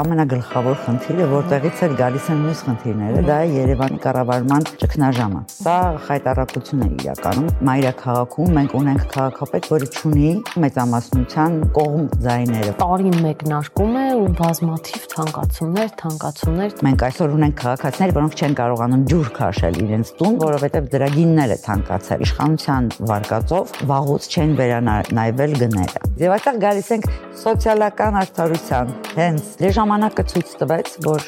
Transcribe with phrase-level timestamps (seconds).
[0.00, 5.74] ամենագլխավոր խնդիրը, որտեղից էլ գալիս են մյուս խնդիրները, դա է Երևանի կառավարման ճգնաժամը։ Սա
[6.06, 10.30] խայտարակություն է իրականում։ Մայրաքաղաքում մենք ունենք քաղաքապետ, որը ունի
[10.64, 18.38] մեծամասնության կողմ ձայները։ Տարին մեկնարկում է ու բազմաթիվ թանկացումներ, թանկացումներ։ Մենք այսօր ունենք քաղաքացիներ, որոնք
[18.42, 25.56] չեն կարողանում ջուր քաշել իրենց տուն, որովհետև դրա գինները թանկացել։ Իշխանության վարկածով վաղուց չեն վերանայվել
[25.62, 27.06] գները։ Եվ այստեղ գալիս ենք
[27.42, 31.24] սոցիալական արդարության հենց դե ժամանակը ցույց տվեց, որ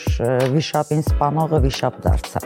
[0.52, 2.44] վիշապին սպանողը վիշապ դարձավ։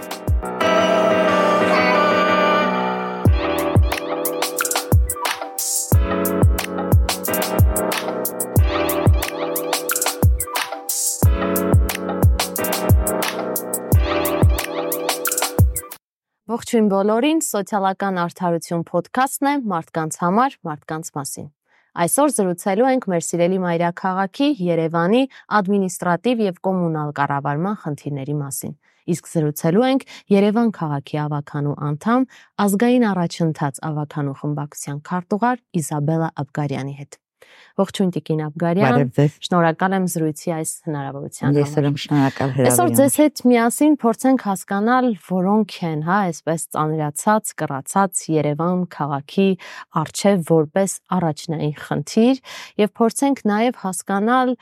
[16.49, 21.53] Ողջույն բոլորին, սոցիալական արդարություն ոդքասթն է մարդկանց համար, մարդկանց մասին։
[21.97, 25.23] Այսօր զրուցելու ենք մեր սիրելի մայրաքաղաքի Երևանի
[25.59, 28.75] ադմինիստրատիվ եւ կոմունալ կառավարման խնդիրների մասին։
[29.09, 32.27] Իսկ զրուցելու ենք Երևան քաղաքի ավականու անդամ,
[32.67, 37.21] ազգային առաջընթաց ավականու խմբակցության քարտուղար Իզաբելա Աբգարյանի հետ։
[37.79, 39.05] Ողջույն Տիկին Աբգարյան։
[39.47, 44.45] Շնորհակալ եմ զրույցի այս հնարավորության համար։ Ես եմ շնորհակալ հրավերին։ Այսօր ձեզ հետ միասին փորձենք
[44.49, 49.49] հասկանալ, որոնք են, հա, այսպես ծանրացած, կռացած Երևան քաղաքի
[50.03, 52.43] արչև որպես առաջնային խնդիր
[52.83, 54.55] եւ փորձենք նաեւ հասկանալ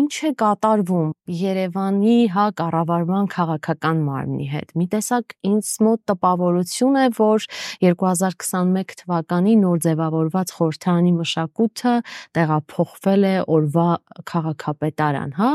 [0.00, 7.04] ինչ է կատարվում Երևանի հա կառավարման քաղաքական մարմնի հետ։ Մի տեսակ ինձ մոտ տպավորություն է,
[7.18, 7.46] որ
[7.84, 11.94] 2021 թվականի նոր ձևավորված խորհրդարանի մշակույթը
[12.38, 13.88] տեղափոխվել է օրվա
[14.32, 15.50] քաղաքապետարան, հա,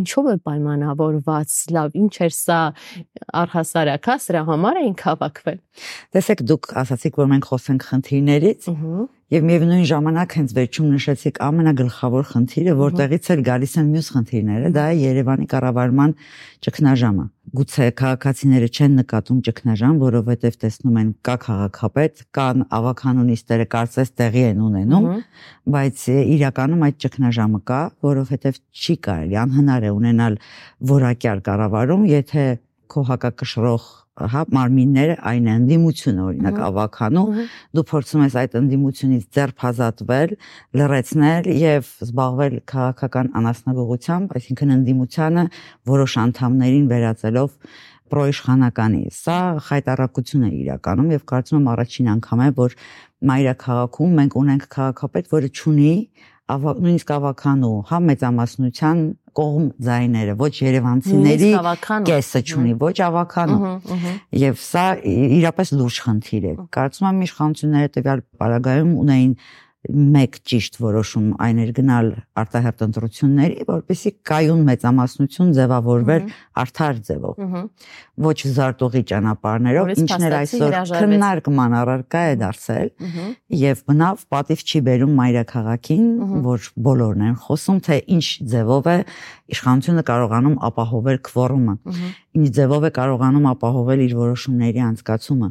[0.00, 2.60] ինչով է պայմանավորված, լավ, ինչ էր սա
[3.44, 5.60] առհասարակ, հա, սրա համար էին հավաքվել։
[6.14, 12.26] Տեսեք, դուք ասացիք, որ մենք խոսենք խնդիրներից։ Ահա Եվ միևնույն ժամանակ հենց վերջում նշեցիք ամենագլխավոր
[12.28, 16.12] խնդիրը, որտեղից էլ գալիս են մյուս խնդիրները, դա է Երևանի կառավարման
[16.66, 24.44] ճգնաժամը։ Գուցե քաղաքացիները չեն նկատում ճգնաժամ, որովհետև տեսնում են կա քաղաքապետ, կան ավականունիստերը կարծես տեղի
[24.52, 25.10] են ունենում,
[25.72, 30.40] բայց իրականում այդ ճգնաժամը կա, որովհետև չի կարելի անհնար է ունենալ
[30.94, 32.48] որակյալ կառավարում, եթե
[32.92, 37.24] քո հակակշռող հա մարմինները այն ընդդիմությունը օրինակ ավականու
[37.74, 40.34] դու փորձում ես այդ ընդդիմությունից ձեռ ազատվել
[40.78, 45.44] լրացնել եւ զբաղվել քաղաքական անասնաբողությամբ այսինքն ընդդիմությանը
[45.90, 47.58] որոշ անդամներին վերածելով
[48.14, 52.76] պրոիշխանականի սա խայտարակություն է իրականում եւ կարծում եմ առաջին անգամ է որ
[53.30, 55.94] մայրաքաղաքում մենք ունենք քաղաքապետ որը ճունի
[56.44, 58.98] նույնիսկ ավականու հա մեծամասնության
[59.34, 61.48] կողմ ձայները, ոչ Երևանցիների
[62.08, 63.70] կեսը ճունի, ոչ ավականու։
[64.44, 64.84] Եվ սա
[65.40, 69.32] իրապես լուրջ խնդիր է։ Կարծում եմ իշխանությունները տվյալ պարագայում ունեին
[69.92, 72.06] մեկ ճիշտ որոշում այն էր գնալ
[72.40, 76.22] արտահերտ ընտրությունների, որպեսի կայուն մեծամասնություն ձևավորվեր
[76.62, 77.42] արդար ձևով։
[78.24, 82.88] Ոչ զարտողի ճանապարհներով, ինչն էր այսօր քննարկման առարկա է դարձել,
[83.64, 86.06] եւ բնավ պատիվ չի բերում մայրաքաղաքին,
[86.48, 88.96] որ բոլորն են խոսում, թե ինչ ձևով է
[89.54, 91.76] իշխանությունը կարողանում ապահովել քվորումը։
[92.40, 95.50] Ինչ ձևով է կարողանում ապահովել իր որոշումների անցկացումը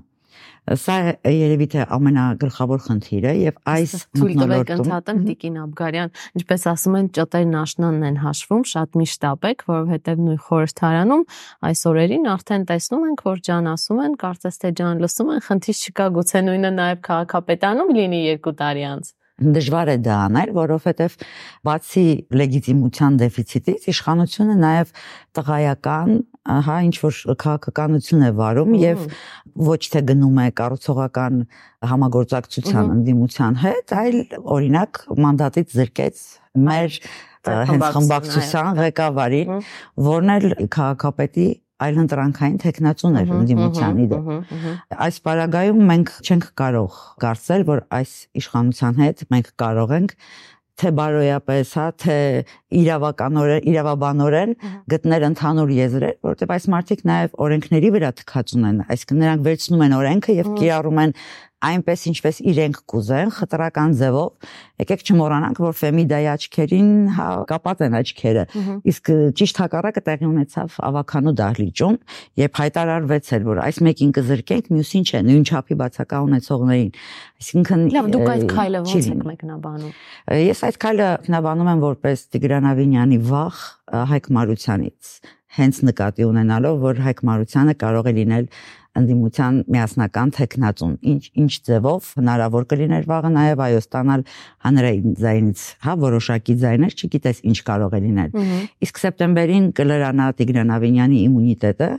[0.63, 0.93] Սա
[1.27, 8.05] երևի թե ամենագլխավոր խնդիրը եւ այս մտնոլորտում ընդհատեմ Տիկին Աբգարյան, ինչպես ասում են, ճտերն աշնանն
[8.09, 11.25] են հաշվում, շատ միշտ ապեք, որովհետեւ նույն խորհրդարանում
[11.67, 15.83] այս օրերին արդեն տեսնում ենք, որ ջան ասում են, կարծես թե ջան լսում են, խնդիր
[15.83, 21.15] չկա, գուցե նույնը նաեւ քաղաքապետանում լինի 2 տարի անց դժվար է դա անել, որովհետև
[21.67, 22.03] բացի
[22.37, 24.91] լեգիտիմության դեֆիցիտից իշխանությունը նաև
[25.39, 26.11] տղայական,
[26.43, 29.03] հա, ինչ որ քաղաքականություն է վարում եւ
[29.67, 31.41] ոչ թե գնում է կառուցողական
[31.91, 34.17] համագործակցության ընդդիմության հետ, այլ
[34.57, 36.23] օրինակ մանդատից զրկեց
[36.67, 36.97] մեր
[37.43, 39.53] հենց խմբակցության ղեկավարին,
[40.07, 41.47] որն էլ քաղաքապետի
[41.83, 44.19] այլ ընտրանքային տեխնացուն էր ընդդիմության իդե։
[45.03, 50.15] Այս պարագայում մենք չենք կարող կարծել, որ այս իշխանության հետ մենք կարող ենք
[50.81, 52.17] թե բարոյապես, հա, թե
[52.81, 54.53] իրավականորեն, իրավաբանորեն
[54.93, 59.97] գտնել ընդհանուր եզրեր, որովհետև այս մարդիկ նաև օրենքների վրա թքած ունեն, այսինքն նրանք վերցնում են
[59.99, 61.15] օրենքը եւ կիրառում են
[61.69, 64.47] այնպես ինչպես իրենք կուզեն խտրական ձևով
[64.83, 68.45] եկեք չմոռանանք որ ֆեմիդայի աչքերին հա կապած են աչքերը
[68.93, 71.97] իսկ ճիշտ հակառակը տեղի ունեցավ ավականու դահլիճում
[72.43, 76.91] երբ հայտարարվեց էր որ այս մեկին կզրկենք մյուսին չէ նույն չափի բացակա ունեցողներին
[77.43, 79.93] այսինքն լավ դուք այդ քայլը ո՞նց եք մեկնաբանում
[80.43, 83.63] ես այդ քայլը մեկնաբանում եմ որպես Տիգրան Ավինյանի վախ
[84.13, 85.09] Հայկ Մարությանից
[85.53, 88.47] հենց նկատի ունենալով որ Հայկ Մարությանը կարող է լինել
[88.99, 94.25] ընդդիմության միասնական տեխնացուն։ Ինչ ինչ ձևով հնարավոր կլիներ վաղը նաև այո ստանալ
[94.65, 98.37] հանրային ձայնից, հա, որոշակի ձայներ, չգիտես ինչ կարող է լինել։
[98.85, 101.89] Իսկ սեպտեմբերին կլրանա Տիգրան Ավինյանի իմունիտետը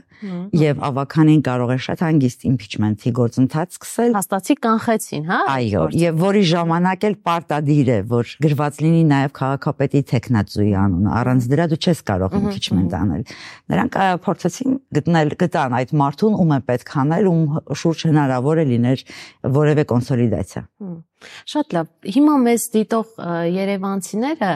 [0.55, 6.43] եւ ավականին կարող է շատ հանգիստ impeachment-ի գործընթաց սկսել։ Հաստատի կանխեցին, հա։ Այո, եւ որի
[6.51, 12.03] ժամանակ էլ պարտադիր է, որ գրված լինի նաև քաղաքապետի տեխնացուի անունը։ Առանց դրա դու չես
[12.09, 13.23] կարող impeachment անել։
[13.75, 19.03] Նրանք փորձեցին գտնել գտան այդ մարդուն, ում է պետք անել, ում շուրջ հնարավոր է լիներ
[19.55, 20.63] որևէ կոնսոլիդացիա։
[21.23, 23.11] Շատ լավ։ Հիմա մեզ դիտող
[23.55, 24.49] Երևանցիները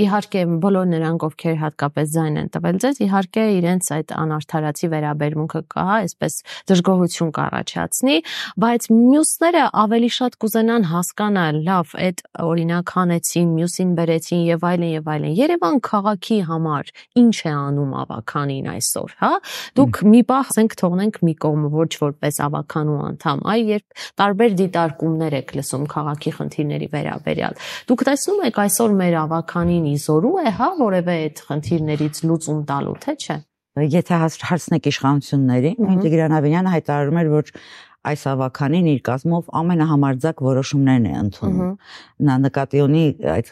[0.00, 5.86] իհարկե բոլոր նրանք, ովքեր հատկապես ձայն են տվել ձեզ, իհարկե իրենց այդ անարթարացի վերաբերմունքը կա,
[5.96, 6.38] այսպես
[6.70, 8.16] դժգոհություն կառաջացնի,
[8.62, 15.10] բայց մյուսները ավելի շատ կուզենան հասկանալ, լավ, այդ օրինակ հանեցին, մյուսին բերեցին եւ այլն եւ
[15.16, 16.92] այլն։ Երևան քաղաքի համար
[17.26, 19.32] ինչ է անում ավականին այսօր, հա?
[19.76, 25.36] Դուք մի պահ ասենք թողնենք մի կողմ ոչ որպես ավականու անդամ, այ երբ տարբեր դիտարկումներ
[25.40, 27.58] եք լսում քաղաքի խնդիրների վերաբերյալ։
[27.90, 33.14] Դուք տեսնում եք այսօր մեր ավականին իզորու է, հա, որևէ այդ խնդիրներից լուծում տալու, թե
[33.16, 33.38] չէ։
[33.76, 37.50] Եթե հարցնեք իշխանություններին, Տիգրան Ավենյանը հայտարարում էր, որ
[38.10, 41.74] այս ավականին իր կազմով ամենահամարձակ որոշումներն է ընդունում։
[42.28, 43.04] Նա նկատի ունի
[43.34, 43.50] այդ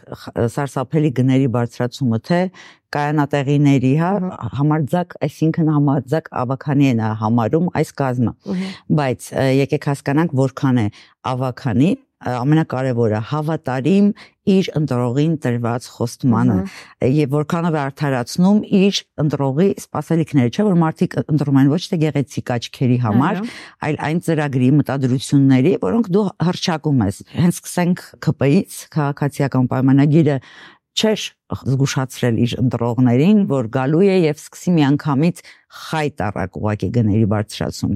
[0.54, 2.40] սարսափելի գների բարձրացումը, թե
[2.94, 4.10] կայանատեղիների, հա,
[4.54, 8.34] համարձակ, այսինքն համարձակ ավականի նա համարում այս կազմը։
[9.00, 9.30] Բայց
[9.64, 10.86] եկեք հասկանանք, որքան է
[11.34, 11.90] ավականի
[12.24, 14.08] ամենակարևորը հավատարիմ
[14.54, 16.56] իր ընտրողին տրված խոստմանը
[17.08, 22.52] եւ որքանով է արդարացնում իր ընտրողի սպասելիքները, չէ՞ որ մարդիկ ընտրում են ոչ թե գեղեցիկ
[22.56, 23.40] աչքերի համար,
[23.88, 30.38] այլ այն ծրագրի մտադրությունների, որոնք դու հրճակում ես։ Հենց սկսենք ԿՊ-ից, քաղաքացիական պայմանագիրը
[30.94, 31.22] չէր
[31.52, 35.42] զգուշացրել իր ընտրողներին, որ գալու է եւ սկսի միանգամից
[35.74, 37.94] խայտ առակ ուղակի գների բարձրացում։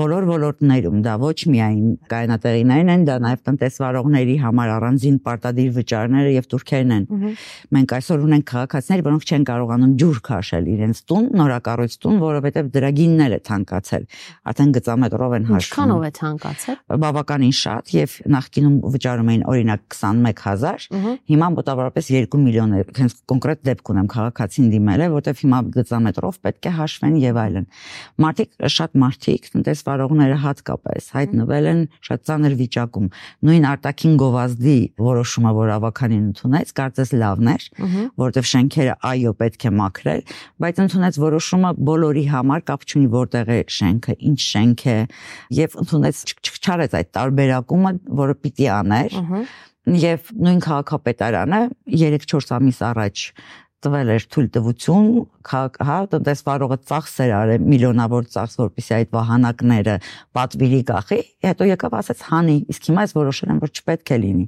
[0.00, 6.48] Բոլոր ոլորտներում դա ոչ միայն կայանատեղիներն են, դա նաեւ տնտեսվարողների համար առանձին պարտադիր վճարները եւ
[6.54, 7.04] турքերն են։
[7.76, 13.36] Մենք այսօր ունենք քաղաքացիներ, որոնք չեն կարողանում ջուր քաշել իրենց տուն, նորակառույց տուն, որովհետեւ դրագիններ
[13.36, 14.04] է թանկացել։
[14.50, 20.88] Արդեն գծամետրով են հաշվում։ Ինչքանով է թանկացել։ Բավականին շատ եւ նախկինում վճարում էին օրինակ 21000,
[21.30, 26.40] հիմա մոտավորապես 2 միլիոն է հենց կոնկրետ դեպք ունեմ քաղաքացին դիմել է, որտեվ հիմա գծամետրով
[26.46, 27.66] պետք է հաշվեն են եւ այլն։
[28.22, 33.08] Մարդիկ շատ մարդիկ, տնտեսվարողները հատկապես հայտնվել են շատ ծանր վիճակում։
[33.50, 34.76] Նույն արտաքին գովազդի
[35.10, 37.66] որոշումը, որ ավականին ընդունեց, կարծես լավն էր,
[38.20, 40.22] որտեվ շենքերը այո պետք է մաքրել,
[40.64, 44.98] բայց ընդունեց որոշումը բոլորի համար կապ չունի որտեղ է շենքը, ինչ շենք է
[45.60, 46.22] եւ ընդունեց
[46.60, 49.18] չարեց այդ տարբերակումը, որը պիտի աներ
[49.88, 53.24] եւ նույն քաղաքապետարանը 3-4 ամիս առաջ
[53.84, 55.06] տվել էր թույլտվություն
[55.50, 59.94] հա տնտեսվարողը ծախսեր արել միլիոնավոր ծախս որպեսի այդ վահանակները
[60.36, 64.46] պատվիրի գախի հետո եկավ ասաց հանի իսկ հիմա ես որոշել եմ որ չպետք է լինի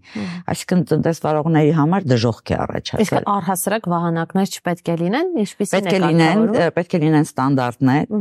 [0.53, 6.03] այսինքն տնտեսվարողների համար դժոխք է առաջացել իսկ առհասարակ վահանակներ չպետք է լինեն ինչպեսին պետք է
[6.03, 6.45] լինեն
[6.77, 8.15] պետք է լինեն ստանդարտներ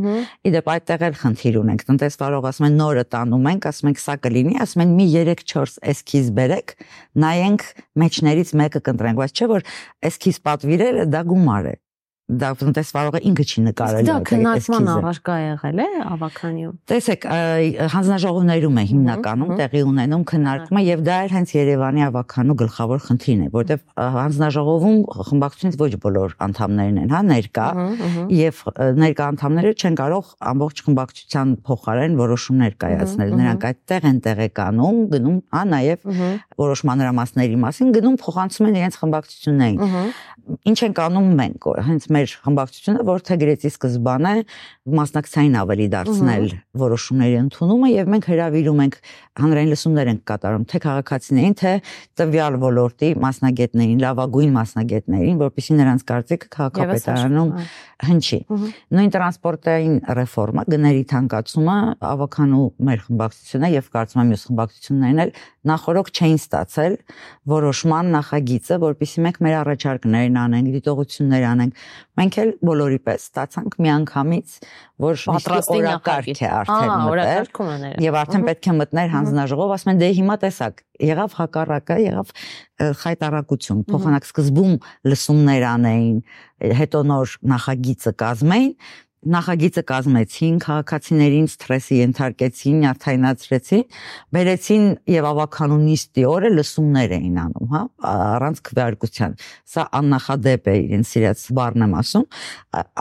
[0.51, 4.55] իդեպ այդտեղ էլ խնդիր ունենք տնտեսվարող ասում են նորը տանում ենք ասում ենք սա կլինի
[4.63, 6.75] ասում են մի 3-4 էսքիզ բերեք
[7.21, 7.65] նայենք
[8.01, 9.65] մեջներից մեկը կընտրենք բայց չէ որ
[10.11, 11.75] էսքիզ պատվիրելը դա գումար է
[12.31, 17.25] դա տնտեսվարողը ինքը չի նկարել դա քննարկման առարկա եղել է ավականիում տեսեք
[17.91, 23.49] հանձնաժողովներում է հիմնականում տեղի ունենում քննարկումը եւ դա էլ հենց Երևանի ավականու գլխավոր խնդիրն է
[23.55, 23.83] որտեվ
[24.15, 24.99] հանձնաժողովում
[25.31, 27.67] խմբակցությունից ոչ բոլոր անդամներն են հա ներկա
[28.37, 28.61] եւ
[29.01, 35.63] ներկա անդամները չեն կարող ամբողջ խմբակցության փոխարեն որոշումներ կայացնել նրանք այդտեղ են տեղեկանում գնում հա
[35.71, 36.07] նաեւ
[36.61, 39.81] որոշ մանրամասների մասին գնում փոխանցում են իրենց խմբակցություններին
[40.71, 44.33] ինչ ենք անում մենք հենց մեր մեր խմբակցությունը որթեգրեցի սկզբանը
[44.81, 46.45] մասնակցային ավելի դարձնել
[46.81, 48.95] որոշումների ընդունումը եւ մենք հրավիրում ենք
[49.41, 51.73] հանրային լսումներ ենք կատարում թե քաղաքացիներին թե
[52.17, 57.51] տվյալ ոլորտի մասնագետներին, լավագույն մասնագետներին, որովհետեւ նրանց կարծիքը քաղաքապետարանում
[58.01, 58.39] հնչի։
[58.97, 61.77] Նույն տրանսպորտային ռեֆորմա, գների թանկացումը
[62.11, 65.33] ավականու մեր խմբակցությունը եւ կարծում եմ մյուս խմբակցություններն էլ
[65.71, 66.95] նախորոք չէին ստացել
[67.51, 71.83] որոշման նախագիծը, որpիսի մենք մեր առաջարկներն անենք, դիտողություններ անենք։
[72.21, 74.57] Մենք էլ բոլորի պես ստացանք միանգամից,
[75.01, 75.21] որ
[75.75, 80.81] օրակարգ է արդեն մտել։ Եվ արդեն պետք է մտներ հանձնաժողով, ասում են դե հիմա տեսակ,
[81.11, 82.33] եղավ հակառակը, եղավ
[83.01, 84.75] խայտարակություն, փոխանակ սկզբում
[85.11, 86.19] լսումներ անեին,
[86.81, 88.75] հետո նոր նախագիծը կազմեին
[89.21, 93.83] նախագիծը կազմեցին, քաղաքացիներին սթրեսի ենթարկեցին, նյարդայնացրեցին,
[94.33, 99.35] բերեցին եւ ավականունիստի օրը լսումներ էին անում, հա, առանց քվեարկության։
[99.71, 102.25] Սա աննախադեպ է իրեն սիրած բառն եմ ասում,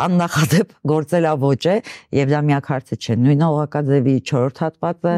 [0.04, 1.76] աննախադեպ գործելավոճ է
[2.20, 5.14] եւ դա միակ հարցը չէ։ Նույն օղակաձևի 4-րդ հատվածը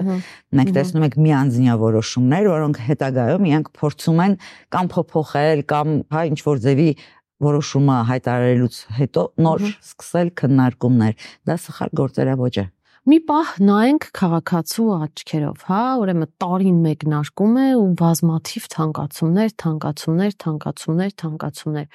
[0.52, 4.38] մենք տեսնում ենք մի անձնյա որոշումներ, որոնք հետագայում իրանք փորձում են
[4.76, 6.88] կամ փոփոխել կամ հա ինչ որ ձևի
[7.42, 12.66] որոշումը հայտարարելուց հետո նոր սկսել քննարկումներ։ Դա սխալ գործերավոճ է։
[13.02, 21.16] Մի պահ նայենք քաղաքացու աչքերով, հա, ուրեմն տարին մեկնարկում է ու բազմաթիվ թանկացումներ, թանկացումներ, թանկացումներ,
[21.22, 21.88] թանկացումներ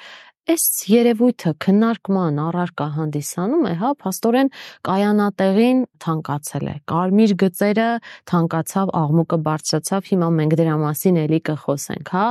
[0.48, 4.50] այս երևույթը քննարկման առարկա հանդիսանում է, հա, փաստորեն
[4.88, 7.88] կայանատեղին թանկացել է։ Կարմիր գծերը
[8.32, 12.28] թանկացավ, աղմուկը բարձրացավ, հիմա մենք դրա մասին էլի կխոսենք, հա։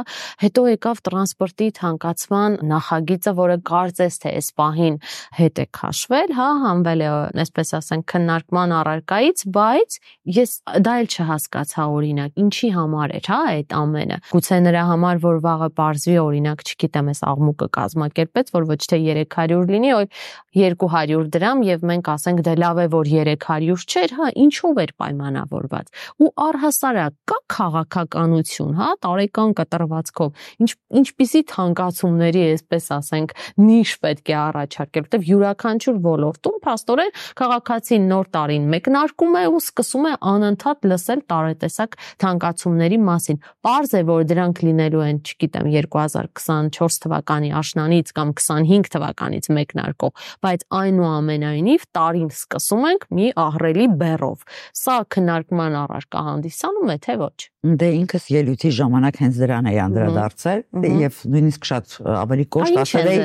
[0.46, 4.96] Հետո եկավ տրանսպորտի թանկացման նախագիծը, որը կարծես թե այս պահին
[5.36, 7.10] հետ է քաշվել, հա, հանվել է,
[7.44, 9.98] այսպես ասենք, քննարկման առարկայից, բայց
[10.40, 10.56] ես
[10.86, 15.70] դա էլ չհասկացա օրինակ, ինչի համար էր, հա, այդ ամենը։ Գուցե նրա համար, որ վաղը
[15.76, 21.62] բարձվի օրինակ, չգիտեմ, այս աղմուկը կազմա կազմակերպեց, որ ոչ թե 300 լինի, այլ 200 դրամ
[21.66, 25.86] եւ մենք ասենք դե լավ է որ 300 չէր, հա, ինչով էր պայմանավորված։
[26.22, 30.30] Ու առհասարակ կա քաղաքականություն, հա, տարեկան կտրվածքով։
[30.64, 30.70] Ինչ
[31.00, 33.34] ինչպիսի թանկացումների, այսպես ասենք,
[33.66, 40.06] նիշ պետք է առաջարկել, որտեվ յուրաքանչյուր ոլորտում փաստորեն քաղաքացին նոր տարին մեկնարկում է ու սկսում
[40.06, 47.50] է անընդհատ լսել տարետեսակ թանկացումների մասին։ Պարզ է, որ դրանք լինելու են, չգիտեմ, 2024 թվականի
[47.60, 50.12] աշնանի թվականից կամ 25 թվականից մեկնարկող,
[50.44, 54.44] բայց այնուամենայնիվ տարին սկսում ենք մի ահռելի բեռով։
[54.76, 60.60] Սա քննարկման առարկա հանդիսանում է թե ոչ։ Դե ինքս ելույթի ժամանակ հենց դրան էի անդրադարձել
[60.86, 63.24] եւ նույնիսկ շատ ավելի կոշտ ասել էի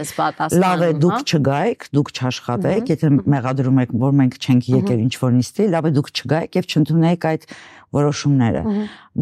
[0.61, 5.35] լավ է դուք չգայիք, դուք չաշխատեք, եթե մեղադրում եք, որ մենք չենք եկել ինչ որ
[5.37, 7.45] նիստի, լավ է դուք չգայիք եւ չընդունեիք այդ
[7.95, 8.61] որոշումները։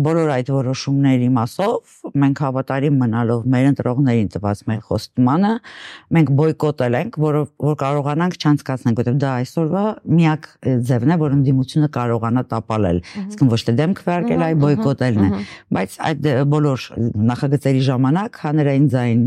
[0.05, 5.53] Բոլոր այդ որոշումների մասով մենք հավատարիմ մնալով մեր ընտրողներին տված մեր խոստմանը,
[6.17, 9.83] մենք բոյկոտել ենք, որով որ կարողանանք չանցկացնենք, որովհետև դա այսօրվա
[10.19, 10.49] միակ
[10.89, 15.41] ձևն է, որ ընդդիմությունը կարողանա տապալել։ Իսկ ոչ թե դեմ քվեարկել, այլ բոյկոտելն է։
[15.79, 16.87] Բայց այդ բոլոր
[17.33, 19.25] նախագծերի ժամանակ հանրային ձայն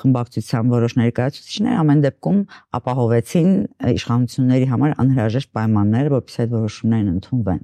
[0.00, 2.38] խմբակցության որոշ ներկայացուցիչներ ամեն դեպքում
[2.80, 3.50] ապահովեցին
[3.90, 7.62] իշխանությունների համար անհրաժեշտ պայմանները, որպեսզի այդ որոշումներն ընդունվեն։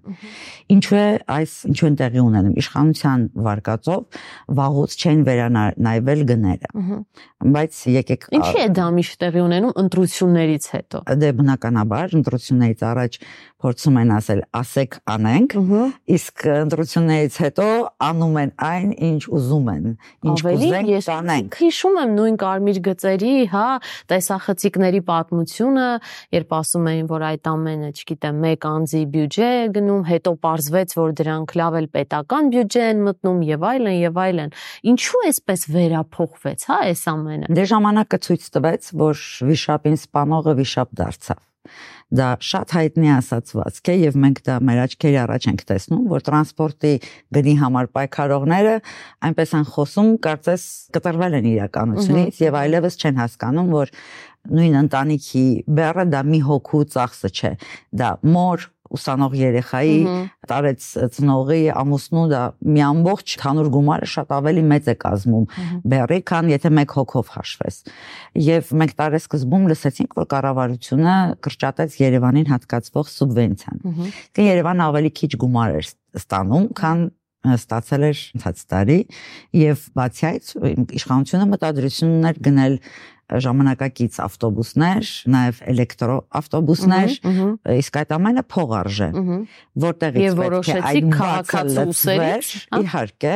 [0.76, 4.20] Ինչու է այս ինչու են տեղի ունենում իշխանության վարկածով
[4.60, 6.70] վաղուց չեն վերանայվել գները։
[7.56, 13.18] Բայց եկեք Ինչի է դա միշտ տեղի ունենում ընտրություններից հետո։ Դե բնականաբար ընտրություններից առաջ
[13.66, 15.54] փորձում են ասել ասեք անենք,
[16.16, 17.66] իսկ ընտրություններից հետո
[18.06, 19.86] անում են այն, ինչ ուզում են,
[20.28, 23.66] ինչ կուզեն տանենք։ Հիշում եմ նույն նույն կարմիր գծերի, հա,
[24.10, 25.86] տեսախցիկների պատմությունը,
[26.36, 31.16] երբ ասում էին, որ այդ ամենը, չգիտեմ, մեկ անձի բյուջե է գնում, հետո պարզվեց, որ
[31.22, 34.54] դրանք լավ էլ պետական բյուջե են մտնում եւ այլն եւ այլն։
[34.92, 41.44] Ինչու էսպես վերափոխվեց, հա, այս ամենը։ Դե ժամանակը ցույց տվեց, որ վիշապին սպանողը վիշապ դարձավ
[42.14, 46.92] դա շատ հայտնի ասացվածք է եւ մենք դա մեր աչքերի առաջ ենք տեսնում, որ տրանսպորտի
[47.34, 48.76] գնի համար պայքարողները
[49.26, 53.92] այնպես են խոսում, կարծես կտրվել են իրականությունից եւ այլևս չեն հասկանում, որ
[54.46, 55.46] նույն ընտանիքի
[55.76, 57.52] բեռը դա մի հոգու ծախսը չէ,
[57.98, 59.96] դա մոր ուսանող երեխայի
[60.50, 62.42] տարեց ծնողի ամուսնու դա
[62.76, 65.46] մի ամբողջ թանուր գումարը շատ ավելի մեծ է կազմում
[65.92, 67.76] բերի, քան եթե մեկ հոգով հաշվես։
[68.46, 71.16] Եվ մենք տարեսկզբում լսեցինք, որ կառավարությունը
[71.46, 73.84] կրճատեց Երևանին հատկացվող սուբվենցիան։
[74.36, 77.06] Դե Երևանը ավելի քիչ գումար էր ստանում, քան
[77.54, 78.96] ստացել էր ցած տարի
[79.60, 80.48] եւ բացի այդ
[80.98, 82.78] իշխանությունը մտադրություն ուներ գնել
[83.26, 87.14] ժամանակակից ավտոբուսներ, նաև էլեկտրո ավտոբուսներ,
[87.74, 89.08] իսկ այդ ամենը փող արժե։
[89.86, 93.34] Որտեղից պետք է այդ քաղաքացիությունից, իհարկե,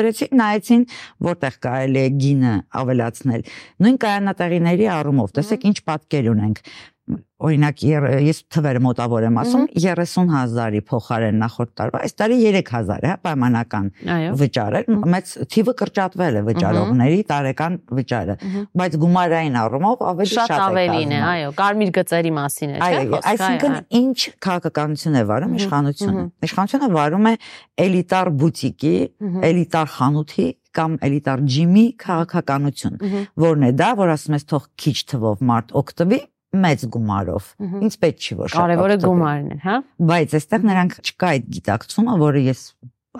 [0.00, 0.86] դրեցին նայեցին
[1.30, 3.46] որտեղ կարելի է գինը ավելացնել։
[3.86, 6.64] Նույն կայանատեղիների առումով, տեսեք ինչ պատկեր ունենք
[7.40, 7.82] օրինակ
[8.26, 13.88] ես թվերը մոտավոր եմ ասում 30000-ի փոխարեն նախորդ տարվա այս տարի 3000 է հա պայմանական
[14.40, 14.82] վճար է
[15.14, 18.36] մեծ թիվը կրճատվել է վճարողների տարեկան վճարը
[18.80, 23.22] բայց գումարային առումով ավելի շատ է ավելին է այո կարմիր գծերի մասին է չէ այո
[23.32, 27.34] այսինքն ինչ քաղաքականություն է վարում իշխանությունը իշխանությունը վարում է
[27.88, 28.96] էլիտար բուտիկի
[29.50, 33.00] էլիտար խանութի կամ էլիտար ջիմի քաղաքականություն
[33.42, 37.50] որն է դա որ ասում ես թող քիչ թվով մարդ օգտվի մեծ գումարով։
[37.86, 39.76] Ինչ պետք չի որ շատ։ Կարևորը գումարն է, հա։
[40.10, 42.62] Բայց այստեղ նրանք չկա այդ գիտակցումը, որը ես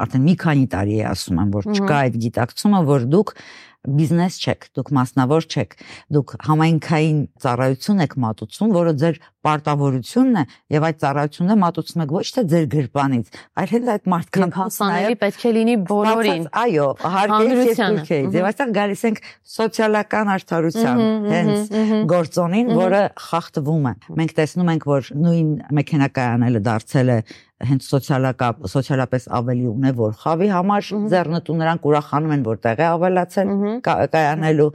[0.00, 3.32] արդեն մի քանի տարի է ասում եմ, որ չկա այդ գիտակցումը, որ դուք
[3.80, 5.76] բիզնես չեք, դուք մասնավոր չեք,
[6.14, 10.44] դուք համայնքային ծառայություն եք մատուցում, որը ձեր պարտավորությունն է
[10.74, 13.30] եւ այդ ծառայությունը մատուցում եք ոչ թե ձեր գրպանից,
[13.60, 19.04] այլ հենց այդ մարդկանց հասանելի պետք է լինի բոլորին։ Այո, հարգելի երկրքեից։ Եվ այստեղ գալիս
[19.10, 19.22] ենք
[19.56, 21.74] սոցիալական արդարության հենց
[22.10, 27.20] գործոնին, որը խախտվում է։ Մենք տեսնում ենք, որ նույն մեքենակայանելը դարձել է
[27.60, 33.50] հենց սոցիալակա սոցիալապես ավելի ունևոր խավի համար ձեռնտու նրանք ուրախանում են որ տեղ է ավելացել
[33.84, 34.70] կայանելու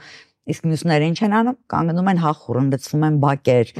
[0.45, 3.71] Իսկ մյուսները ինչ են անում։ Կանգնում են հախուռն, լցվում են բակեր,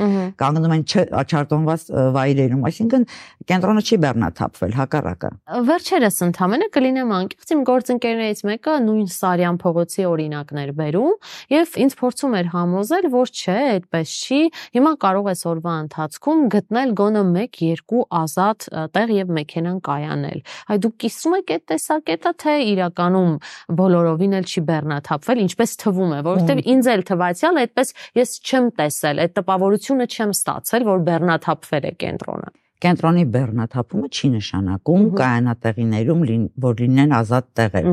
[0.42, 1.84] կանգնում են չարտոնված
[2.16, 3.06] վայրերում, այսինքն
[3.50, 5.30] կենտրոնը չի բեռնաթափվել, հակառակը։
[5.70, 11.14] Վերջերս ընդամենը կլինեմ անկեղծ իմ գործընկերներից մեկը նույն Սարյան փողոցի օրինակներ բերում
[11.56, 14.42] եւ ինձ փորձում էր համոզել, որ չէ, այդպես չի։
[14.75, 20.40] Հիմա կարող ես օրվա ընթացքում գտնել գոնե 1-2 ազատ տեղ եւ մեքենան կայանել։
[20.74, 23.32] Այ դուք կիսում եք այդ տեսակետը, թե իրականում
[23.80, 29.24] բոլորովին էլ չի բեռնաթափվել, ինչպես թվում է, որովհետեւ ինձ էլ թվացial այդպես ես չեմ տեսել,
[29.25, 36.25] այդ տպավորությունը չեմ ստացել, որ բեռնաթափվել է կենտրոնը կենտրոնի բեռնաթափումը չի նշանակում կայանատեղիներում
[36.65, 37.88] որ լինեն ազատ տեղեր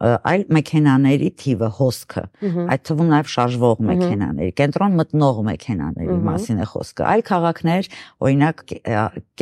[0.00, 2.22] այլ մեքենաների թիվը, հոսքը,
[2.72, 7.90] այդ թվում նաև շարժվող մեքենաների, կենտրոն մտնող մեքենաների մասին է խոսքը։ Այլ քաղաքներ,
[8.24, 8.62] օրինակ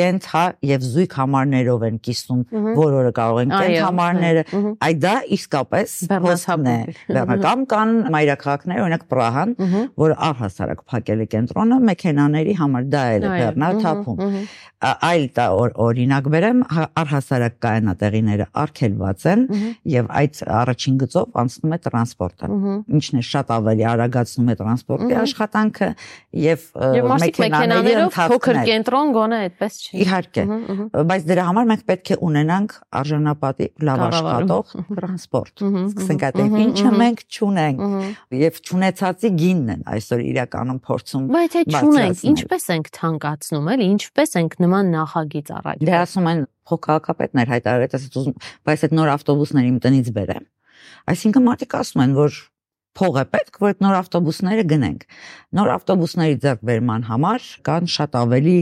[0.01, 2.43] կենտ հա եւ զույգ համարներով են կիսում,
[2.81, 4.45] որ օրը կարող են կենտ համարները,
[4.91, 5.95] այդ դա իսկապես
[6.27, 6.79] հոսքն է։
[7.15, 9.55] Բեռնական կան մայրաքաղաքներ, օրինակ Պրահան,
[10.03, 14.37] որը առհասարակ փակել է կենտրոնը մեքենաների համար, դա էլ է բեռնաթափում
[14.81, 15.25] այլ
[15.85, 16.61] օրինակ բերեմ
[16.97, 19.43] առհասարակ կայանատեղիները արկելված են
[19.93, 22.51] եւ այդ առաջին գծով անցնում է տրանսպորտը
[22.99, 25.89] ինչն է շատ ավելի արագացնում է տրանսպորտի աշխատանքը
[26.45, 26.67] եւ
[27.25, 30.47] մեքենաների փոքր կենտրոն գոնե այդպես չի իհարկե
[31.11, 37.25] բայց դրա համար մենք պետք է ունենանք արժանապատի լավ աշխատող տրանսպորտ սկսենք այդ ինչը մենք
[37.31, 37.85] չունենք
[38.41, 44.37] եւ չունեցածի գինն են այսօր իրականում փորձում բայց այդ չունենք ինչպես ենք թանկացնում էլի ինչպես
[44.41, 48.39] ենք նման նախագիծ առաջ։ Դե ասում են փոխհակապետներ հայտարարեց, ասած ուզում,
[48.69, 50.49] բայց այդ նոր ավտոբուսները իմ տնից բերեմ։
[51.11, 52.41] Այսինքն մարդիկ ասում են, որ
[53.01, 55.05] փող է պետք, որ այդ նոր ավտոբուսները գնենք։
[55.57, 58.57] Նոր ավտոբուսների ձեռքբերման համար կան շատ ավելի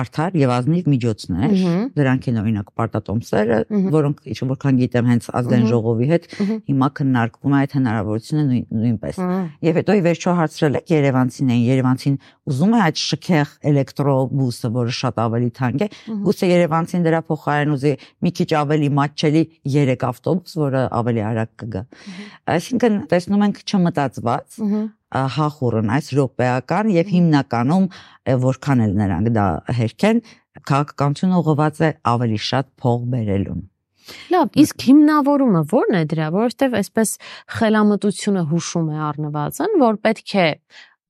[0.00, 1.54] արդար եւ ազնիվ միջոցներ։
[1.96, 3.58] Դրանք են օրինակ պարտատոմսերը,
[3.94, 6.28] որոնք ինչ որքան գիտեմ հենց ազգային ժողովի հետ
[6.70, 9.20] հիմա քննարկվում է այդ հնարավորությունը նույնպես։
[9.70, 12.16] Եվ հետո ի վերջո հարցրել եք Երևանցին, Երևանցին
[12.50, 15.88] ուզում է այդ շքեղ էլեկտրոբուսը, որը շատ ավելի թանկ է,
[16.24, 17.92] գուցե Երևանցին դրա փոխարեն ուզի
[18.24, 19.42] մի քիչ ավելի մատչելի
[19.76, 21.84] 3 ավտոբուս, որը ավելի արագ կգա։
[22.56, 24.58] Այսինքն տեսնում ենք չմտածված
[25.10, 27.86] հախուրն այս ռոպեական եւ հիմնականում
[28.44, 29.46] որքան էլ նրանք դա
[29.80, 30.22] հերքեն
[30.70, 33.66] քաղաքականությունը ուղղված է ավելի շատ փող բերելուն
[34.32, 37.10] Լավ, իսկ հիմնավորումը ո՞րն է դրա, որովհետև այսպես
[37.58, 40.48] խելամտությունը հուշում է առնվազն, որ պետք է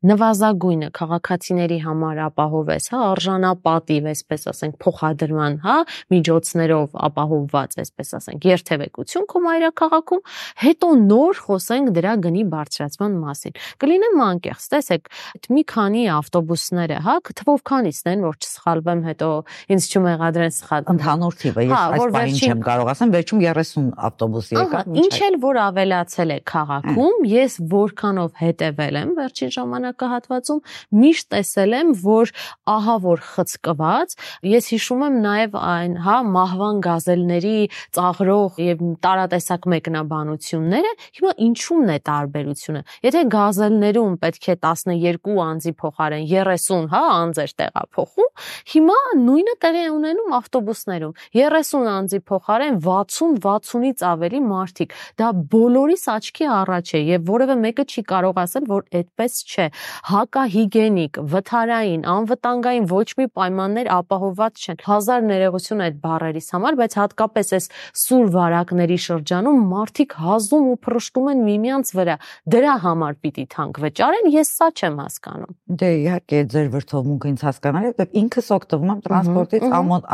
[0.00, 5.76] նվազագույնը քաղաքացիների համար ապահովես, հա, արժանապատիվ, այսպես ասենք, փոխադրման, հա,
[6.14, 10.22] միջոցներով ապահովված, այսպես ասենք, երթևեկություն քո մայրաքաղաքում,
[10.64, 17.16] հետո նոր խոսենք դրա գնի բարձրացման մասին։ Կլինեմ անկեղծ, տեսեք, այդ մի քանի ավտոբուսները, հա,
[17.40, 19.30] թվով քանիսն են, որ չսխալվեմ, հետո
[19.76, 24.50] ինձ չմեղադրեն սխալ։ Ընդհանուր թիվը, ես հա, այս բանին չեմ կարող ասեմ, վերջում 30 ավտոբուս
[24.56, 30.60] եկա։ Ինչ էլ որ ավելացել է քաղաքում, ես որքանով հետևել եմ վերջին ժամանակ ժամանակահատվածում
[31.00, 32.30] միշտ տեսել եմ, որ
[32.70, 34.14] ահա որ խցկված,
[34.50, 37.56] ես հիշում եմ նաև այն, հա, մահվան գազելների
[37.96, 46.24] ծաղրող եւ տարատեսակ մեկնաբանությունները, հիմա ինչու՞մն է տարբերությունը։ Եթե գազելներում պետք է 12 անձի փոխարեն
[46.30, 48.30] 30, հա, անձեր տեղափոխում,
[48.74, 56.48] հիմա նույնը տեղի է ունենում ավտոբուսներում։ 30 անձի փոխարեն 60-60-ից ավելի մարդիկ։ Դա բոլորիս աչքի
[56.60, 59.66] առաջ է եւ որևէ մեկը չի կարող ասել, որ այդպես չէ
[60.10, 67.52] հակահիգենիկ, վթարային, անվտանգային ոչ մի պայմաններ ապահովված չեն։ Հազար ներողություն այդ բառերից համար, բայց հատկապես
[67.60, 67.68] այս
[68.00, 72.16] սուր վարակների շրջանում մարդիկ հազում ու փրշտում են միմյանց վրա։
[72.54, 77.90] Դրա համար պիտի թանկ վճարեն, ես սա չեմ հասկանում։ Դե իհարկե ձեր վրթովմունքը ինձ հասկանալի
[77.90, 79.70] է, ինքս օգտվում եմ տրանսպորտից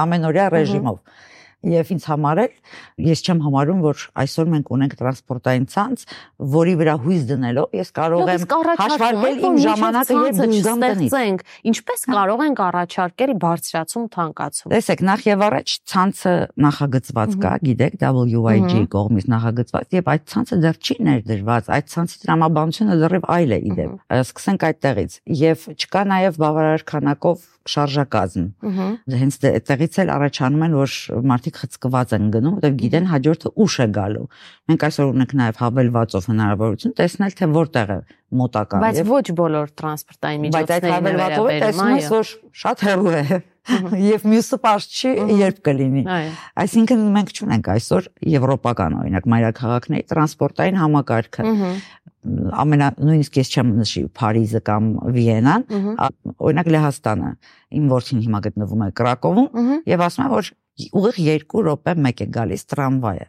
[0.07, 1.00] ամենօրյա ռեժիմով
[1.66, 2.53] եւ ինձ համար էլ
[3.07, 6.05] ես չեմ համարում որ այսօր մենք ունենք տրանսպորտային ցանց,
[6.57, 8.45] որի վրա հույս դնելով ես կարող եմ
[8.81, 11.16] հաշվարկել իմ ժամանակը եւ դուզամ տնից։
[11.71, 16.35] Ինչպես կարող ենք առաջարկել բարձրացում թանկացում։ Տեսեք, նախ եւ առաջ ցանցը
[16.66, 22.99] նախագծված կա, գիտեք, WYG կողմից նախագծված եւ այդ ցանցը դեռ չի ներդրված, այդ ցանցի տրամաբանությունը
[23.03, 28.46] դեռև այլ է իդեպ։ Սկսենք այդտեղից եւ չկա նաեւ բավարար քանակով շարժակազմ։
[29.16, 33.74] Հենց այդտեղից էլ առաջանում են որ մարդ մարդիկ խցկված են գնում, որտեղ գիտեն հաջորդը ուշ
[33.79, 34.24] է գալու։
[34.66, 37.98] Մենք այսօր ունենք նաև հավելվածով հնարավորություն տեսնել, թե որտեղ է
[38.37, 42.33] մոտակա։ Բայց ոչ բոլոր տրանսպորտային միջոցների հավելվածով տեսնում ես, որ
[42.66, 43.22] շատ հեռու է
[44.14, 46.02] եւ մյուսը པարզ չի երբ կլինի։
[46.62, 51.55] Այսինքն մենք չունենք այսօր եվրոպական օրինակ մայրաքաղաքների տրանսպորտային համակարգը
[52.62, 55.65] ամենա նույնիսկ ես չեմ նշի Փարիզը կամ Վիենան,
[56.37, 57.33] օրինակ Լեհաստանը,
[57.79, 60.53] իմ ворթին հիմա գտնվում է Կրակովում եւ ասում է որ
[61.01, 63.29] ուղիղ 2 րոպե մեկ է գալիս տրամվայը։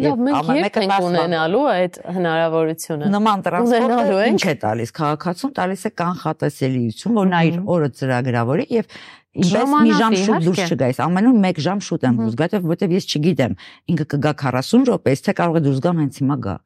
[0.00, 5.92] Եվ մենք երբ ենք ունենալու այդ հնարավորությունը։ Նման տրանսպորտը ինչ է տալիս քաղաքացուն, տալիս է
[6.00, 8.96] կանխատեսելիություն, որ նա իր օրը ծրագրավորի եւ
[9.36, 13.08] Ինչպես մի ժամ շուտ դուրս չգայիս, ամենուր 1 ժամ շուտ եմ դուրս գա, որովհետև ես
[13.12, 13.56] չգիտեմ,
[13.92, 16.56] ինքը կգա 40 րոպե, թե կարող է դուրս գամ հենց հիմա գա։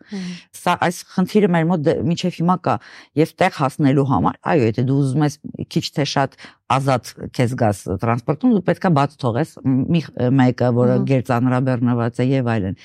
[0.60, 2.76] Սա այս խնդիրը մեր մոտ միջև հիմա կա
[3.20, 5.38] եւ տեղ հասնելու համար, այո, եթե դու ուզում ես
[5.70, 6.36] քիչ թե շատ
[6.70, 10.02] ազատ քեզ գաս տրանսպորտում, դու պետքա բաց թողես մի
[10.38, 12.76] մեկը, որը գերծանրաբեռնված է եւ այլն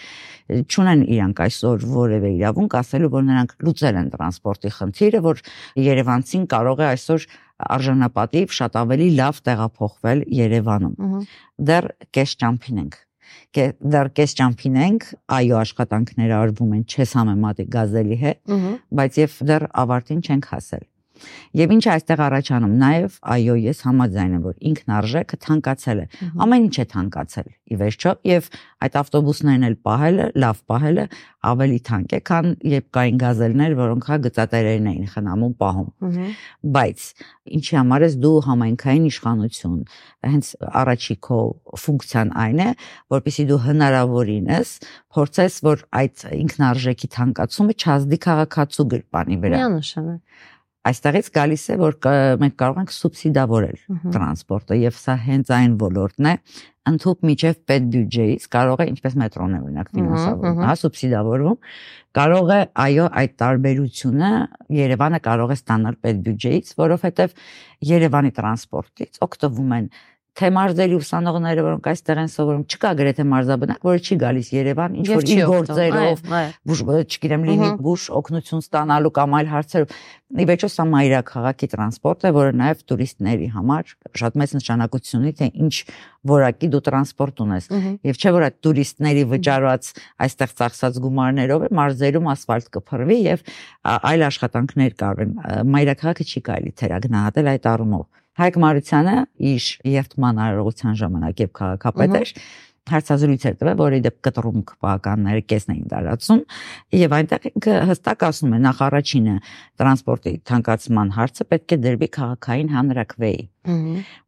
[0.45, 5.41] չունեն իրանք այսօր որևէ իրավունք ասելու, որ նրանք լուծել են տրանսպորտի խնդիրը, որ
[5.85, 7.27] Երևանցին կարող է այսօր
[7.75, 10.95] արժանապատիվ շատ ավելի լավ տեղափոխվել Երևանում։
[11.69, 12.97] Դեռ կես ճամփին ենք
[13.55, 15.05] դեռ կես ճամփին ենք,
[15.37, 18.41] այո աշխատանքները արվում են չես համեմատի գազելի հետ,
[18.99, 20.83] բայց եւ դեռ ավարտին չենք հասել։
[21.55, 26.07] Եվ ինչ այստեղ առաջանում, նաև այո, ես համաձայն եմ, որ ինքնարժեքը թանկացել է։
[26.45, 28.49] Ամեն ինչ է թանկացել ի վերջո, եւ
[28.85, 31.05] այդ ավտոբուսներն էլ պահելը, լավ պահելը
[31.49, 35.89] ավելի թանկ է, քան երբ կային գազելներ, որոնք հա գծատերերին էին խնամում պահում։
[36.75, 37.05] Բայց
[37.55, 39.79] ինչի համար ես դու համայնքային իշխանություն,
[40.25, 40.49] հենց
[40.81, 41.39] առաջի քո
[41.85, 42.69] ֆունկցիան այն է,
[43.15, 44.73] որpիսի դու հնարավորինս
[45.15, 50.51] փորձես, որ այդ ինքնարժեքի թանկացումը չազդի քաղաքացու գրպանի վրա։ Միանշանակ
[50.85, 51.97] այստեղից գալիս է որ
[52.41, 53.77] մենք կարող ենք սուբսիդավորել
[54.15, 56.33] տրանսպորտը եւ սա հենց այն ոլորտն է
[56.85, 61.57] ընդհանուր միջև պետ բյուջեից կարող է ինչպես մետրոն է օրինակ ֆինանսավորում, հա, սուբսիդավորում,
[62.19, 64.29] կարող է այո այդ տարբերությունը
[64.77, 67.33] Երևանը կարող է ստանալ պետ բյուջեից, որովհետեւ
[67.89, 69.89] Երևանի տրանսպորտից օգտվում են
[70.35, 75.07] թե մարզերի ուսանողները, որոնք այստեղ են սովորում, չկա գրեթե մարզաբնակ, որը չի գալիս Երևան, ինչ
[75.07, 76.23] որ իր գործերով,
[77.15, 79.95] չգիտեմ, լինի բուժ օգնություն ստանալու կամ այլ հարցերով։
[80.35, 85.49] Ի վերջո սա մայրաքաղաքի տրանսպորտ է, որը նաև տուրիստների համար շատ մեծ նշանակություն ունի, թե
[85.65, 85.75] ինչ
[86.25, 87.69] որակի դու տրանսպորտ ունես։
[88.09, 89.91] Եվ չէ որ այդ տուրիստների վճարված
[90.25, 93.47] այստեղ ծախսած գումարներով է մարզերում ասֆալտ կփռվի եւ
[93.85, 95.35] այլ աշխատանքներ կարվեն։
[95.75, 99.17] Մայրաքաղաքը չի կարելի թերագնահատել այդ առումով Հայկ Մարությանը
[99.55, 102.31] իր երթման արարողության ժամանակ եւ քաղաքապետ էր
[102.85, 106.41] հարցազրույց էր տվել, որի դեպ կտրում քպականները կեսն էին տարածում
[106.99, 107.47] եւ այնտեղ
[107.89, 109.35] հստակ ասում է նախ առաջինը
[109.81, 113.41] տրանսպորտի թանկացման հարցը պետք է դրվի քաղաքային հանրակրվեի։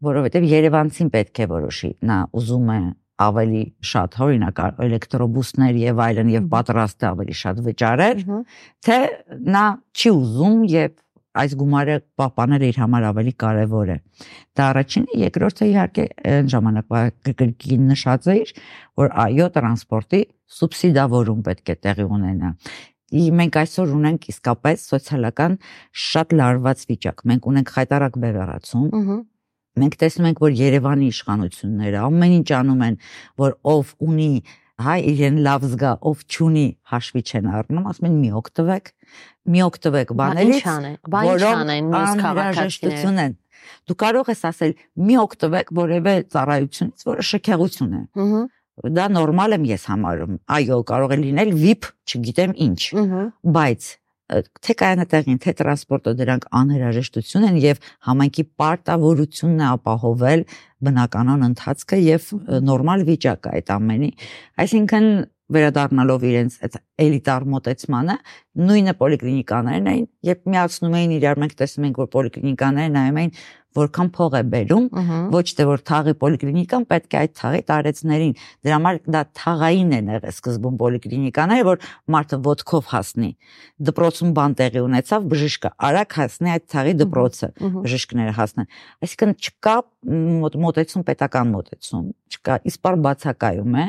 [0.07, 2.81] Որովհետեւ Երևանցին պետք է որոշի, նա ուզում է
[3.17, 8.19] ավելի շատ օրինակ էլեկտրոբուսներ եւ այլն եւ պատրաստ է ավելի շատ վճարել,
[8.85, 8.97] թե
[9.57, 9.63] նա
[9.97, 10.91] չի ուզում եւ
[11.43, 13.97] այս գումարը պահպաները իր համար ավելի կարևոր է։
[14.57, 18.37] Դա առաջինը, երկրորդը իհարկե այն ժամանակվա կրկին նշած է,
[19.01, 20.21] որ այո, տրանսպորտի
[20.57, 22.53] սուբսիդավորում պետք է տեղի ունենա
[23.07, 25.53] մենք այսօր ունենք իսկապես սոցիալական
[25.95, 28.87] շատ լարված վիճակ։ Մենք ունենք խայտարակ բևեռացում։
[29.77, 32.95] Մենք տեսնում ենք, որ Երևանի իշխանությունները ամեն ինչ անում են,
[33.39, 34.31] որ ով ունի
[34.77, 38.91] հա իրեն լավ զգա, ով ճունի հաշվի չեն առնում, ասում են մի օգտվեք,
[39.47, 40.67] մի օգտվեք բաներից,
[41.17, 43.37] որոնք քաղաքացիներն են։
[43.87, 44.73] Դու կարող ես ասել
[45.07, 48.41] մի օգտվեք որևէ ծառայությունից, որը շքեղություն է։ Ահա
[48.77, 52.81] դա նորմալ եմ ես համարում։ Այո, կարող է լինել VIP, չգիտեմ ինչ։
[53.57, 53.87] Բայց
[54.27, 57.77] թե կայանատեղին, թե տրանսպորտը դրանք անհրաժեշտություն են եւ
[58.09, 60.43] համայնքի պարտավորությունն է ապահովել
[60.87, 62.27] բնականon ընթացքը եւ
[62.67, 64.11] նորմալ վիճակը այդ ամենի։
[64.67, 65.07] Այսինքն
[65.55, 68.15] վերադառնալով իրենց այդ էլիտար մոտեցմանը,
[68.67, 73.31] նույնը պոլիկլինիկաներն էին, երբ միացնում էին իրար, մենք տեսնում ենք, որ պոլիկլինիկաները նայում էին
[73.77, 74.85] որքան փող է բերում,
[75.33, 78.33] ոչ թե որ թաղի պոլիկլինիկան պետք է այդ թաղի տարեցներին։
[78.67, 83.31] Դրա համար դա թաղային է եղել սկզբում պոլիկլինիկաները, որ մարդը ոդկով հասնի։
[83.87, 88.71] Դպրոցում բան տեղի ունեցավ, բժիշկը արագ հասնի այդ թաղի դպրոցը, բժիշկները հասնեն։
[89.07, 89.75] Այսինքն չկա
[90.67, 93.87] մոտեցում պետական մոտեցում, չկա, իսպար բացակայում է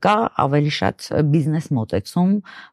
[0.00, 0.14] կա
[0.44, 2.30] ավելի շատ բիզնես մոտեցում,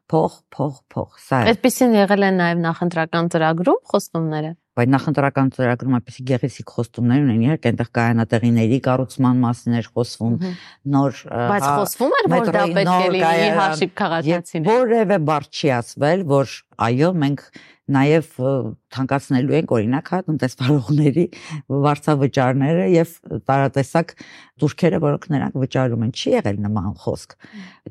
[0.08, 5.96] փող, փող, փող։ Սա է։ Այդպեսին եղել են նաև նախընտրական ծրագրում խոստումները բայց նախընտրական ծրագրում
[5.98, 10.36] այդպեսի գեղեցիկ խոստումներ ունեն, իհարկե այնտեղ կայանատեղիների կառուցման մասին էր խոսվում,
[10.94, 15.72] նոր Բայց հա, խոսվում էր, որ դա պետք է լինի հաշիվ քաղաքացիներ։ Որևէ բառ չի
[15.78, 16.54] ասվել, որ
[16.88, 17.44] այո, մենք
[17.88, 18.28] նաև
[18.92, 21.24] թանկացնելու ենք օրինակ հա տնտեսվարողների
[21.86, 23.12] վարձավճարները եւ
[23.48, 24.14] տարատեսակ
[24.62, 27.36] դուրքերը, որոնք նրանք վճարում են։ Չի եղել նման խոսք։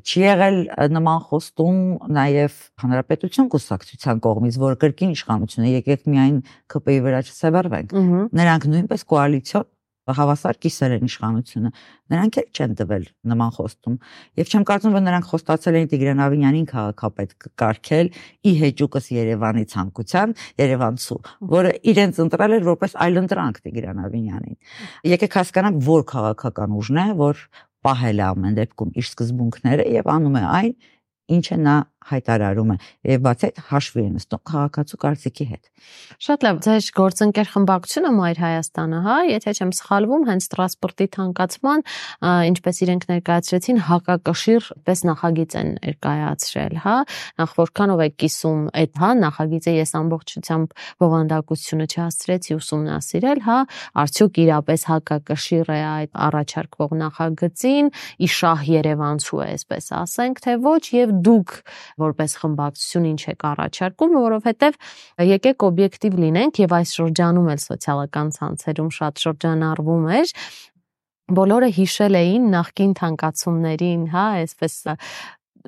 [0.04, 0.58] Չի եղել
[0.98, 1.80] նման խոստում
[2.18, 7.98] նաև հանրապետություն կուսակցության կողմից, որ կրկին իշխանությունը եկեք միայն ԿՊ-ի վրա չսեվեռվենք։
[8.38, 9.68] Նրանք նույնպես կոալիցիոն
[10.16, 11.70] հավասար կիսեր են իշխանությունը։
[12.12, 13.96] Նրանք էլ չեն տվել նման խոստում։
[14.38, 18.10] Եվ չեմ կարծում, որ նրանք խոստացել էին Տիգրան Ավինյանին քաղաքապետ կարգել
[18.48, 21.20] ի հեճուկս Երևանի ցանկության, Երևանցու,
[21.58, 24.58] որը իրենց ընտրել էր որպես այլընտրանք Տիգրան Ավինյանին։
[25.12, 27.42] Եկեք հասկանանք, որ քաղաքական ուժն է, որ
[27.88, 30.72] պահել է ամեն դեպքում իր սկզբունքները եւ անում է այն,
[31.38, 31.76] ինչը նա
[32.08, 32.76] հայտարարում է
[33.08, 35.64] եւ բացի այդ հաշվի է նստում քաղաքացու կարծիքի հետ։
[36.24, 41.84] Շատ լավ, ձեր գործընկեր խմբակցությունը Մայր Հայաստանը, հա, եթե չեմ սխալվում, հենց տրանսպորտի թանկացման,
[42.48, 46.96] ինչպես իրենք ներկայացրեցին, հակակշիռ պես նախագիծ են ներկայացրել, հա,
[47.38, 53.58] նախ որքանով է կիսում այդ, հա, նախագիծը ես ամբողջությամբ բովանդակությունը չհասցրեցի ուսումնասիրել, հա,
[54.02, 57.92] արդյոք իրապես հակակշիռ է այդ առաջարկվող նախագծին,
[58.28, 61.54] իշահ Երևանցու է, այսպես ասենք, թե ոչ եւ դուք
[62.02, 64.78] որպես խմբակցություն ինչ եք առաջարկում, որովհետև
[65.28, 70.34] եկեք օբյեկտիվ լինենք եւ այս շրջանում էլ սոցիալական ցանցերում շատ շրջանառվում էր
[71.28, 74.76] բոլորը հիշել էին նախկին թանկացումներին, հա, այսպես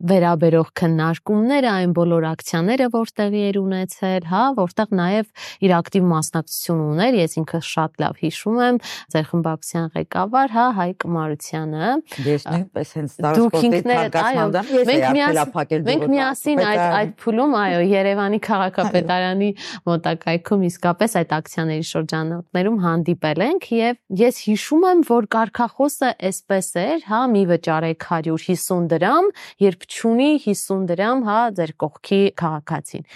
[0.00, 5.28] վերաբերող քննարկումները, այն բոլոր ակցիաները, որ տեղի էր ունեցել, հա, որտեղ նաև
[5.66, 8.80] իր ակտիվ մասնակցություն ուներ, ես ինքը շատ լավ հիշում եմ,
[9.14, 11.90] ձեր խմբակցության ղեկավար, հա, Հայկ Մարությանը։
[12.30, 13.76] Ես նույնպես հենց տարածքով
[14.16, 19.50] թարգմանდა, ես էի ափելափակել Մենք միասին այդ այդ փուլում, այո, Երևանի քաղաքապետարանի
[19.90, 27.04] մոտակայքում իսկապես այդ ակցիաների շրջանակներում հանդիպել ենք եւ ես հիշում եմ, որ կարկախոսը այսպես էր,
[27.10, 29.30] հա, մի վճարեք 150 դրամ,
[29.66, 33.06] երբ չունի 50 դրամ, հա, ձեր կողքի քաղաքացին։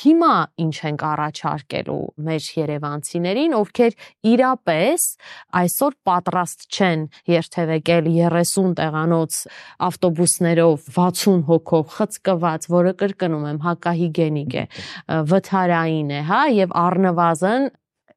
[0.00, 0.32] Հիմա
[0.64, 3.96] ինչ ենք առաջարկելու մեր Երևանցիներին, ովքեր
[4.34, 5.06] իրապես
[5.60, 9.38] այսօր պատրաստ չեն երթևեկել 30 տեղանոց
[9.88, 14.66] ավտոբուսներով 60 հոգով խցկված, որը կրկնում եմ, հակահիգենիկ է,
[15.30, 17.72] վթարային է, հա, եւ առնվազն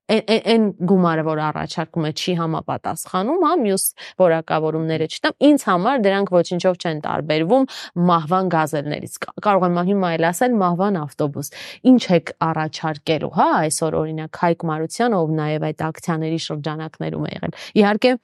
[0.07, 3.83] այն գումարը, որ առաջարկում է, չի համապատասխանում, հա, մյուս
[4.23, 7.67] որակավորումները չտամ, ինձ համար դրանք ոչինչով չեն տարբերվում
[8.07, 11.51] մահվան գազելներից։ Կարող եմ հիմա այլ ասել մահվան ավտոբուս։
[11.91, 17.61] Ինչ եք առաջարկելու, հա, այսօր օրինակ Հայկ Մարությանը, ով նաև այդ ակցիաների շրջանակներում է եղել։
[17.83, 18.15] Իհարկե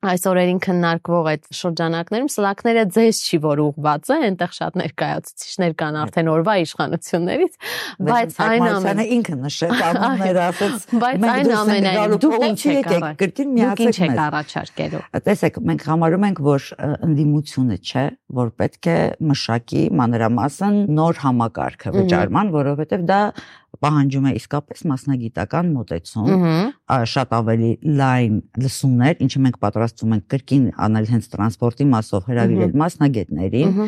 [0.00, 5.98] այս օրերին քննարկվող այդ շրջանակներում սլակները ձեզ չի որ ուղված է, այնտեղ շատ ներկայացուցիչներ կան
[6.00, 7.58] արդեն օրվա իշխանություններից,
[8.08, 14.00] բայց այն ամենը ինքը նշեց, անունները ասեց, բայց այն ամենայն դուք ինչ եք կրկին միացեք
[14.00, 16.68] մեզ։ առաջարկելու։ Տեսեք, մենք համարում ենք, որ
[17.10, 18.06] ընդդիմությունը չէ,
[18.40, 18.98] որ պետք է
[19.30, 23.20] մշակի մանրամասն նոր համակարգը վճարման, որովհետև դա
[23.84, 26.28] պահանջում է իսկապես մասնագիտական մոտեցում,
[27.12, 33.80] շատ ավելի լայն լսումներ, ինչը մենք պատրաստվում ենք կրկին անել հենց տրանսպորտի մասով հրավիրել մասնագետներին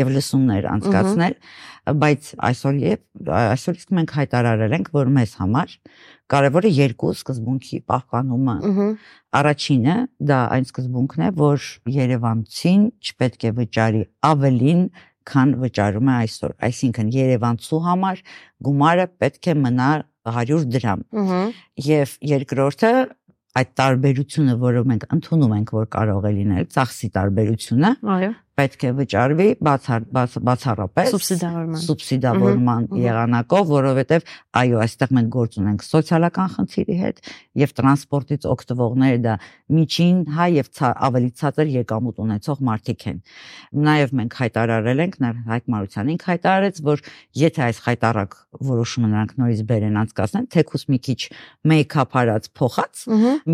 [0.00, 1.36] եւ լսումներ անցկացնել,
[2.00, 5.76] բայց այսօր եւ այսօր իսկ մենք հայտարարել ենք, որ մեզ համար
[6.30, 8.56] կարևորը երկու սկզբունքի պահպանումը։
[9.40, 9.94] Առաջինը
[10.30, 14.82] դա այն սկզբունքն է, որ Երևանցին չպետք է վճարի ավելին
[15.30, 18.22] քան վճարում է այսօր։ Այսինքն Երևանցու համար
[18.66, 19.90] գումարը պետք է մնա
[20.30, 21.04] 100 դրամ։
[21.90, 22.92] Եվ երկրորդը
[23.60, 28.92] այդ տարբերությունը, որը մենք ընդունում ենք, որ կարող է լինել, ծախսի տարբերությունը, այո, պետք է
[29.00, 34.26] վճարվի բացառապես սուբսիդավորման սուբսիդավորման եղանակով, որովհետև
[34.60, 37.22] այո, այստեղ մենք գործ ունենք սոցիալական խնդիրի հետ
[37.60, 39.36] եւ տրանսպորտից օգտվողները դա
[39.80, 43.18] միջին հա եւ ավելի ցածր եկամուտ ունեցող մարդիկ են։
[43.90, 45.18] Նաեւ մենք հայտարարել ենք,
[45.50, 47.02] Հայկ Մարությանին հայտարարեց, որ
[47.40, 48.36] եթե այս հայտարարակ
[48.70, 51.20] որոշումը նրանք նորից բերեն անցկացնեն, թեկուս մի քիչ
[51.70, 53.04] մեյքափ արած փոխած,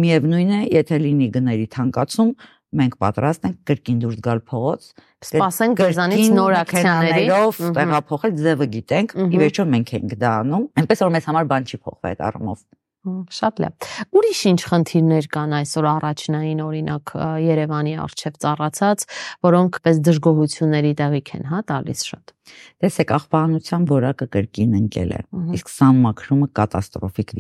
[0.07, 2.33] միևնույն է, եթե լինի գների թանկացում,
[2.77, 4.89] մենք պատրաստ ենք կրկին դուրս գալ փողոց,
[5.27, 11.15] սպասենք գազանից նոր ակցիաներով տեղափոխել ձևը գիտենք, ի վերջո մենք ենք դա անում։ Այնպես որ
[11.17, 12.65] մեզ համար բան չի փոխվել այդ առումով։
[13.07, 13.88] Շատ լավ։
[14.19, 17.12] Ուրիշ ինչ խնդիրներ կան այսօր առաջնային օրինակ
[17.47, 19.05] Երևանի արչև ծառացած,
[19.47, 22.35] որոնք պես դժգոհությունների տեղիք են, հա, տալիս շատ։
[22.83, 25.21] Տեսեք, աղբանության որակը կրկին ընկել է։
[25.57, 27.33] Իսկ սան մաքրումը կատաստրոֆիկ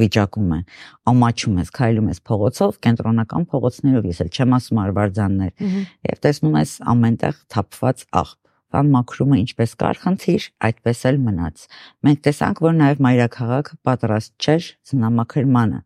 [0.00, 0.60] վիճակում է։
[1.12, 5.54] Ամաչում ես, քայլում ես փողոցով, կենտրոնական փողոցներով, ես էլ չեմ ասում արվարձաններ,
[6.10, 8.39] եւ տեսնում ես ամենտեղ թափված աղբ
[8.70, 11.64] Կան մաքրումը ինչպես կար խնդիր, այդպես էլ մնաց։
[12.06, 15.80] Մենք տեսանք, որ նաև մայրաքաղաքը պատրաստ չէր զնամաքրմանը։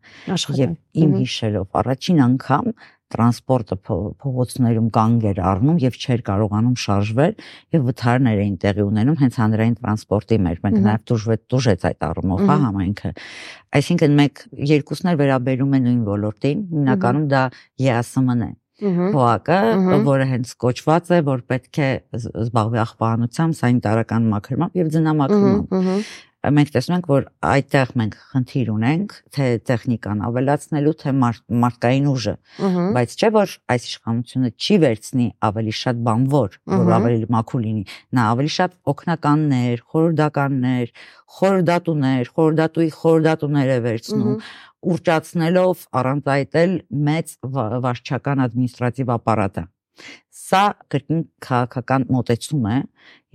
[0.65, 2.69] Եվ իմ հիշելով առաջին անգամ
[3.13, 7.35] տրանսպորտը փողոցներում կանգ էր առնում եւ չէր կարողանում շարժվել
[7.75, 12.43] եւ վթարներ էին տեղի ունենում հենց հանրային տրանսպորտի մեջ մենք նաեւ դուրժվեց դուրժեց այդ առումով
[12.49, 13.13] հա համայնքը
[13.79, 14.43] այսինքն մեկ
[14.73, 17.43] երկուսն էլ վերաբերում են նույն ոլորտին հիմնականում դա
[17.85, 19.59] ԵԱՍՄ-ն է փողակը,
[20.05, 26.07] որը հենց կոչված է, որ պետք է զբաղվի աղբանությամբ, սանիտարական մաքրմամբ եւ ձնամաքրմամբ
[26.53, 31.13] մենք տեսնում ենք, որ այդտեղ մենք խնդիր ունենք, թե տեխնիկան ավելացնելու, թե
[31.63, 32.35] մարդկային ուժը,
[32.97, 37.83] բայց չէ որ այս իշխանությունը չի վերցնի ավելի շատ բանվոր, որ ավելի մաքուր լինի,
[38.19, 40.93] նա ավելի շատ օգնականներ, խորհրդականներ,
[41.35, 44.37] խորհրդատուներ, խորհրդատուի խորհրդատուներ է վերցնում
[44.93, 46.75] ուրճացնելով առանց այդ էլ
[47.09, 49.65] մեծ վարչական ադմինիստրատիվ ապարատը
[50.35, 52.79] Սա կրկին քաղաքական մոտեցում է։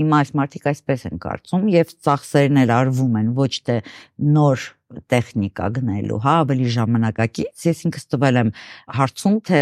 [0.01, 3.77] Հիմա այս մարդիկ այսպես են կարծում եւ ծախսերն էլ արվում են ոչ թե
[4.37, 4.67] նոր
[5.11, 8.51] տեխնիկա գնելու, հա, ավելի ժամանակակից։ Ես ինքս տվել եմ
[8.99, 9.61] հարցում, թե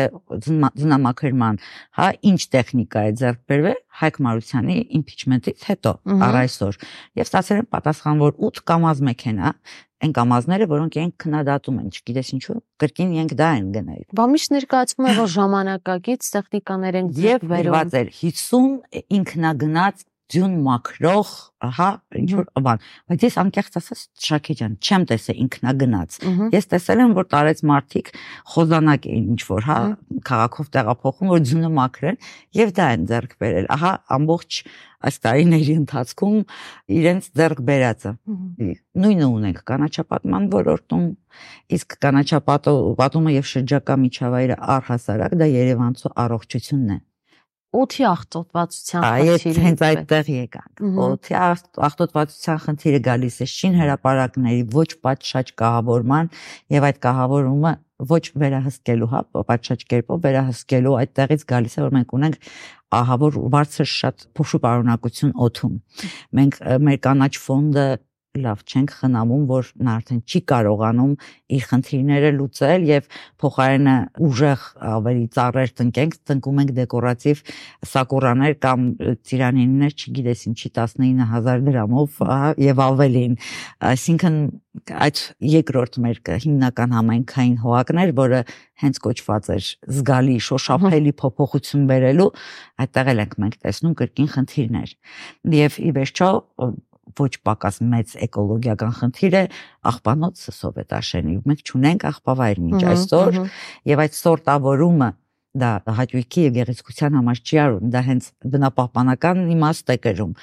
[0.49, 1.59] ձնամաքրման,
[1.99, 5.93] հա, ինչ տեխնիկա է ձեռք բերվել Հայկ Մարությանի impeachment-ից հետո,
[6.29, 6.81] առ այսօր։
[7.19, 9.53] Եվ ստացել եմ պատասխան, որ 8 կամազ մեքենա
[9.99, 14.53] այն կամազները, որոնք իրենք քննադատում են, չգիտես ինչու, կրկին իրենք դա են գնել։ Բա միշտ
[14.55, 21.29] ներկայացվում է, որ ժամանակակից տեխնիկաներ են եւ վերված էր 50 ինքնագնաց ձյուն մաքրող,
[21.65, 21.87] ահա,
[22.21, 26.19] ինչ որ բան, բայց ես անկեղծ ասած Շակե ջան, չեմ տեսել ինքնագնաց։
[26.53, 28.11] Ես տեսել եմ, որ տարեց մարդիկ
[28.53, 29.79] խոզանակ էին ինչ որ, հա,
[30.29, 32.21] քաղաքով տեղափոխում, որ ձյունը մաքրեն
[32.59, 34.61] եւ դա են ձեռք բերել։ Ահա ամբողջ
[35.09, 36.39] այս տարիների ընթացքում
[36.99, 38.15] իրենց ձեռք բերածը։
[38.99, 41.05] Նույնը ունենք կանաչապատման ոլորտում,
[41.79, 46.99] իսկ կանաչապատումը եւ շրջակա միջավայրը առհասարակ դա Երևանցու առողջությունն է
[47.77, 51.35] օթի ախտոտվածության խնդիրը։ Այդ հենց այդտեղ եկանք։ Օթի
[51.89, 56.33] ախտոտվածության խնդիրը գալիս է շին հրաապարակների ոչ պատշաճ կահավորման
[56.79, 57.75] եւ այդ կահավորումը
[58.09, 62.37] ոչ վերահսկելու, հա, պատշաճ կերպով վերահսկելու այդտեղից գալիս է որ մենք ունենք
[62.95, 65.75] ահավոր բարձր շատ փոշու պարունակություն օթում։
[66.39, 67.87] Մենք մեր կանաչ ֆոնդը
[68.45, 71.15] լավ չենք խնամում, որ նա արդեն չի կարողանում
[71.59, 73.09] իր խնդիրները լուծել եւ
[73.43, 73.97] փոխարենը
[74.29, 77.43] ուժեղ ավելի ծառեր տնկենք, տնկում ենք դեկորատիվ
[77.93, 78.87] սակուրաներ կամ
[79.29, 82.23] ծիրանիններ, չգիտես ինչի 19000 դրամով
[82.69, 83.37] եւ ավելին։
[83.89, 84.41] Այսինքն
[84.89, 85.21] այդ
[85.53, 88.43] երկրորդ մեր հիմնական համայնքային հողակներ, որը
[88.83, 92.29] հենց կոչված էր զգալի շոշափելի փոփոխություն բերելու,
[92.85, 94.95] այդտեղ էլ ենք մենք տեսնում կրկին խնդիրներ։
[95.59, 96.31] Եվ ի վերջո
[97.19, 99.45] ոչ պակաս մեծ էկոլոգիական խնդիր է
[99.93, 103.41] աղբանոց սովետաշենի։ Մենք ճունենք աղբավայր միջ այսօր
[103.93, 105.11] եւ այդ սորտավորումը
[105.59, 110.35] դա հաճույքի եւ գեղեցկության համար չի արում, դա հենց բնապահպանական իմաստ է կրում։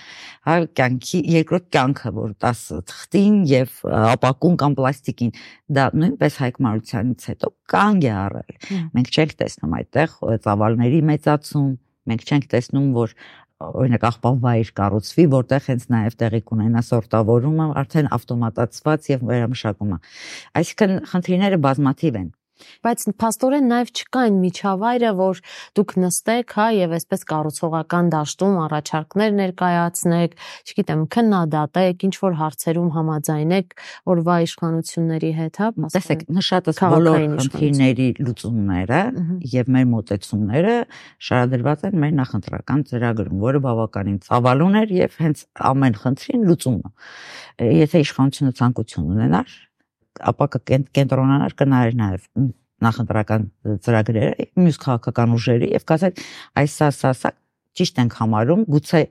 [0.47, 3.80] Հա կյանքի երկրորդ կյանքը, որ 10 թղթին եւ
[4.15, 5.34] ապակուն կամ պլաստիկին,
[5.78, 8.54] դա նույնպես հայկմարությանից հետո կանգ է առել։
[8.97, 11.71] Մենք չենք տեսնում այդտեղ ծավալների մեծացում,
[12.06, 13.15] մենք չենք տեսնում, որ
[13.63, 20.00] օրինակ աղբավայր կառուցվի, որտեղ հենց նաև տեղի կունենա սորտավորումը, արդեն ավտոմատացված եւ վերամշակումը։
[20.60, 22.28] Այսինքն խնդիրները բազմաթիվ են
[22.86, 25.39] Բայց փաստորեն նաև չկա այն միջավայրը, որ
[25.76, 33.76] դուք նստեք, հա, եւ այսպես կառուցողական դաշտում առաջարկներ ներկայացնեք, չգիտեմ, քննադատեք, ինչ որ հարցերում համաձայնեք
[34.15, 39.02] օրվա իշխանությունների հետ, հա, տեսեք, նշատս բոլոր խնդիրների լուծումները
[39.56, 40.76] եւ մեր մոտեցումները
[41.28, 46.91] շարադրված են մեր նախընտրական ծրագրում, որը բավականին ծավալուն էր եւ հենց ամեն խնդրին լուծումը։
[47.76, 49.56] Եթե իշխանությունը ցանկություն ունենար,
[50.32, 52.30] ապա կկենտրոնանար կնայեր նաև
[52.86, 53.45] նախընտրական
[53.86, 56.23] ծրագրերը, մյուս քաղաքական ուժերի եւ կասել
[56.62, 57.32] այս սա սա սա
[57.75, 59.01] ճիշտ ենք համարում, գուցե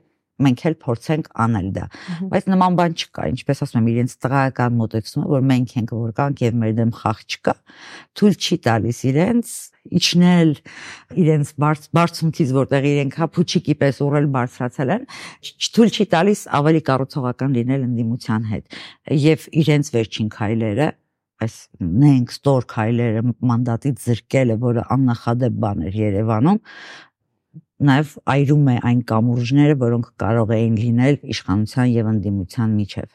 [0.43, 1.85] մենք էլ փորձենք անել դա։
[2.31, 6.43] Բայց նման բան չկա, ինչպես ասում եմ, իրենց տղայական մոտեցումը, որ մենք ենք որ կանք
[6.45, 7.55] եւ մեր դեմ խաղ չկա,
[8.19, 9.53] թույլ չի տալիս իրենց
[9.95, 10.51] իջնել
[11.23, 11.53] իրենց
[11.95, 15.07] բարձունքից, որտեղ իրենք հա փուչիկի պես ուռել բարձրացել են,
[15.75, 18.79] թույլ չի տալիս ավելի կառուցողական լինել ընդդիմության հետ
[19.25, 20.89] եւ իրենց վերջին քայլերը
[21.45, 26.59] այս նենք ստոր քայլերը մանդատից զրկելը, որը աննախադեպ բան էր Երևանում,
[27.83, 33.13] նաև այրում է այն կամուրջները, որոնք կարող էին լինել իշխանության եւ ընդդիմության միջև։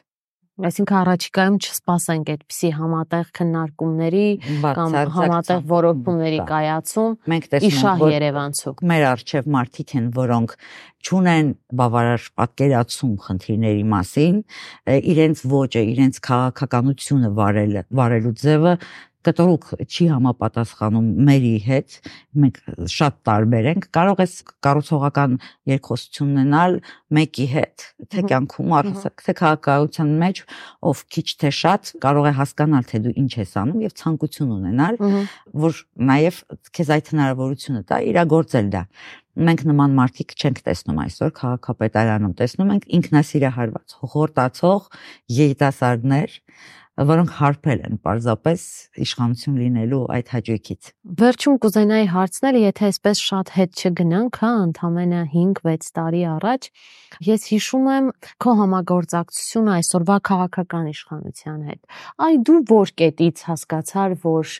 [0.61, 4.25] Այսինքն առաջիկայում չսպասենք այդպիսի համատեղ քննարկումների
[4.61, 10.55] կամ համատեղ որոշումների կայացում։ Մենք տեսնում ենք, որ Երևանցու մեր արչև մարդիկ են, որոնք
[11.07, 11.49] ճունեն
[11.81, 14.35] բավարար պատկերացում խնդիրների մասին,
[15.11, 18.75] իրենց ոճը, իրենց քաղաքականությունը վարել վարելու ձևը
[19.27, 21.97] կտրուկ չի համապատասխանում մերի հետ,
[22.41, 22.59] մենք
[22.93, 24.33] շատ տարբեր ենք, կարող ես
[24.65, 25.37] կառուցողական
[25.71, 26.77] երկխոսություն ունենալ
[27.17, 30.43] մեկի հետ, թե կյանքում առհասարակ, թե քաղաքականության մեջ,
[30.91, 35.01] ով քիչ թե շատ կարող է հասկանալ, թե դու ինչ ես անում եւ ցանկություն ունենալ,
[35.65, 35.81] որ
[36.11, 38.85] նաեւ քեզ այդ հնարավորությունը տա իրագործել դա
[39.31, 44.89] մենք նման մարդիկ չենք տեսնում այսօր քաղաքապետարանում տեսնում ենք ինքնասիրահարված հողորտացող
[45.37, 46.35] երիտասարդներ
[46.99, 48.63] որոնք հարբել են պարզապես
[49.05, 50.89] իշխանություն լինելու այդ հաճույքից։
[51.21, 56.69] Վերջում կուզենայի հարցնել, եթե այսպես շատ հետ չգնանք, հա, ընդամենը 5-6 տարի առաջ,
[57.31, 58.11] ես հիշում եմ
[58.43, 61.81] քո համագործակցությունը այսօրվա քաղաքական իշխանության հետ։
[62.27, 64.55] Այ դու որ կետից հասկացար, որ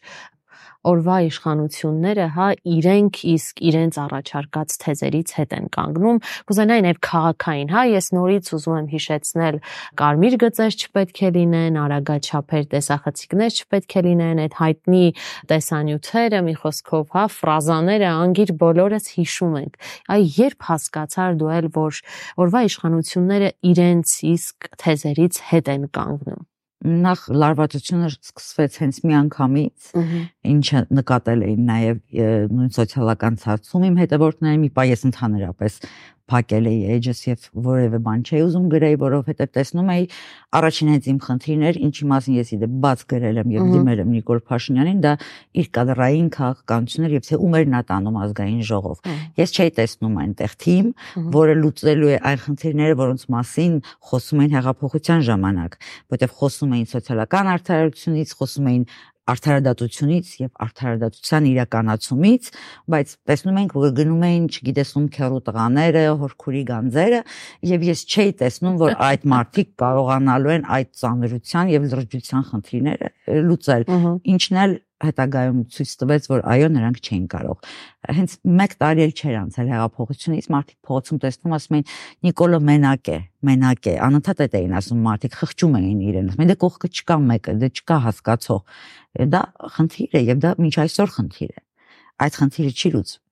[0.88, 6.20] օրվա իշխանությունները, հա, իրենք իսկ իրենց առաջարկած թեզերից հետ են կանգնում։
[6.50, 9.60] Կուզենայի նաև քաղաքային, հա, ես նորից ուզում եմ հիշեցնել
[10.02, 15.06] կարմիր գծեր չպետք է լինեն, արագաչափեր տեսախցիկներ չպետք է լինեն, այդ հայտնի
[15.52, 19.82] տեսանյութերը, մի խոսքով, հա, ֆրազաները անգիր բոլորս հիշում ենք։
[20.18, 22.02] Այ երբ հասկացար դու էլ, որ
[22.42, 26.51] օրվա իշխանությունները իրենց իսկ թեզերից հետ են կանգնում
[26.82, 29.90] նախ լարվածությունը սկսվեց հենց մի անգամից,
[30.52, 32.00] ինչը նկատել էին նաև
[32.56, 35.78] նույն սոցիալական ցածում իմ հետևորդները, մի պա ես ընդհանրապես
[36.32, 40.06] փակել էի edge-ս եւ որևէ բան չէի ուզում գրեի, որովհետեւ տեսնում էի
[40.52, 44.42] առաջին հենց իմ խնդիրներ, ինչի մասին ես իդե բաց գրել եմ եւ դիմել եմ Նիկոլ
[44.52, 45.14] Փաշինյանին, դա
[45.62, 48.98] իր կադրային քաղաքականություններ եւ թե ում էր նա տանում ազգային ժողով։
[49.42, 50.92] Ես չէի տեսնում այնտեղ թիմ,
[51.36, 53.74] որը լուծելու է այն խնդիրները, որոնց մասին
[54.12, 55.80] խոսում էին հեղափոխության ժամանակ,
[56.12, 58.86] որտեղ խոսում էին սոցիալական արդարությունից, խոսում էին
[59.30, 62.50] արդարադատությունից եւ արդարադատության իրականացումից,
[62.92, 67.22] բայց տեսնում ենք, որ գնում էին, չգիտես ում քերու տղաները, հորքուրի գանձերը
[67.72, 73.12] եւ ես չէի տեսնում, որ այդ մարդիկ կարողանալու են այդ ծանրության եւ լրջության խնդիրները
[73.52, 73.86] լուծել։
[74.36, 77.72] Ինչն էլ հետագայում ցույց տվեց, որ այո, նրանք չէին կարող։
[78.18, 81.90] Հենց 1 տարի էլ չէր անցել հեղափոխությունից, մարդիկ փողոցում տեսնում ասում էին
[82.28, 83.18] Նիկոլը մենակ է,
[83.52, 87.18] մենակ է, անընդհատ այդ էին ասում մարդիկ, խղճում էին իրեն, ասում են դե կողքը չկա
[87.32, 88.62] մեկը, դե չկա հասկացող։
[89.32, 89.42] Դա
[89.76, 91.62] խնդիր է եւ դա մինչ այսօր խնդիր է։
[92.22, 93.28] Այդ խնդիրը չի լուծվում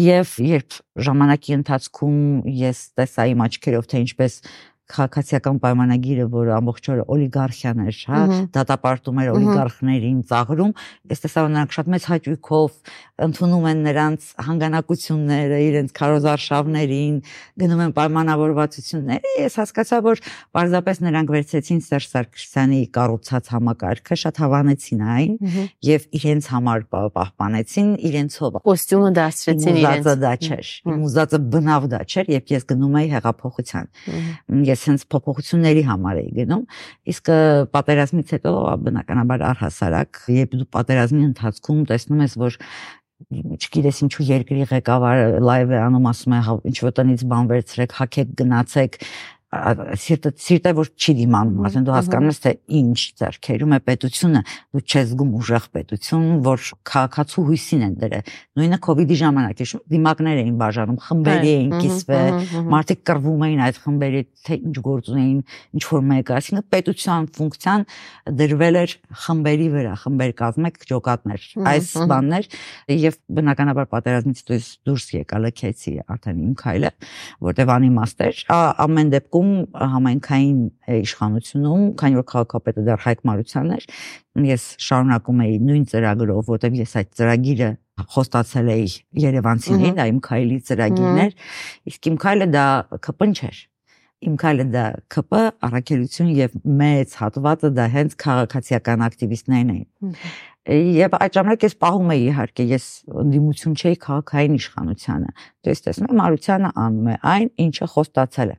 [0.00, 2.20] եւ երբ ժամանակի ընթացքում
[2.60, 4.36] ես տեսա իմ աչքերով թե ինչպես
[4.90, 8.20] քաղաքացիական պայմանագիրը, որը ամբողջ օրը օլիգարխիան էր, հա,
[8.56, 10.72] դատապարտում էր օլիգարխներին, ծաղրում,
[11.10, 12.70] ես տեսա որ նրանք շատ մեծ հաճույքով
[13.20, 17.16] ընդունում են նրանց հանգանակությունները, իրենց քարոզարշավներին,
[17.60, 20.22] գնում են պայմանավորվածությունները։ Ես հասկացա, որ
[20.56, 25.34] պարզապես նրանք վերցեցին Սերժ Սարգսյանի կառուցած համակարգը, շատ հավանեցին այն
[25.90, 30.72] եւ իրենց համար պահպանեցին իրենցով։ Կոստյումը դասրեցին իրենց։ Ուզածը դա չէր։
[31.10, 33.90] Ուզածը բնավ դա չէր, երբ ես գնում էի հեղափոխության։
[34.70, 36.64] Ես ես հենց փոփոխությունների համար էի գնում
[37.12, 37.30] իսկ
[37.76, 38.54] պատերազմից հետո
[38.88, 42.58] բնականաբար առհասարակ երբ դու պատերազմի ընթացքում տեսնում ես որ
[43.20, 47.96] չգիտես ինչու երկրի ղեկավարը լայվ է անում ասում է հա, ինչ որ տնից բան վերցրեք
[48.00, 48.96] հակեք գնացեք
[49.50, 54.82] սիրտը սիրտը որ չի դիմանում, ասեն դու հասկանում ես թե ինչ ձեռքերում է պետությունը, դու
[54.86, 58.30] չես զգում ուժեղ պետություն, որ քաղաքացու հույսին են դրել։
[58.60, 62.38] Նույնը կ ូវ իդի ժամանակ է, դիմակներ էին բաժանում, խմբերի էին կիսվել,
[62.70, 65.40] մարդիկ կռվում էին այդ խմբերի, թե ինչ գործ ունեին,
[65.74, 67.84] ինչ որ մեկը, այսինքն պետության ֆունկցիան
[68.40, 68.94] դրվել էր
[69.24, 72.48] խմբերի վրա, խմբեր կազմեք ջոկատներ, այս բաններ
[73.00, 74.42] եւ բնականաբար պատերազմից
[74.86, 76.90] դուրս եկա լքեցի արդեն իմ քայլը,
[77.50, 80.58] որտեվ անիմաստ էր, ամեն դեպքում դեպքում համայնքային
[81.00, 83.86] իշխանությունում, քանի որ քաղաքապետը դեռ Հայկ Մարությանն էր,
[84.50, 87.70] ես շարունակում էի նույն ծրագրով, որտեղ ես այդ ծրագիրը
[88.10, 88.86] խոստացել էի
[89.24, 91.34] Երևանցիներին, դա իմ քայլի ծրագիրն էր,
[91.90, 92.66] իսկ իմ քայլը դա
[93.00, 93.58] ԿՊ-ն չէր
[94.20, 100.18] իմ քայլը դա ԿՊ առաքելություն եւ մեծ հատվածը դա հենց քաղաքացիական ակտիվիստներն էին։
[101.00, 102.88] Եվ այդ ժամանակ ես պահում էի իհարկե, ես
[103.22, 108.58] ընդդիմություն չէի քաղաքային իշխանությանը։ Դու ես տեսնում ես Մարությանը անում է այն, ինչը խոստացել է։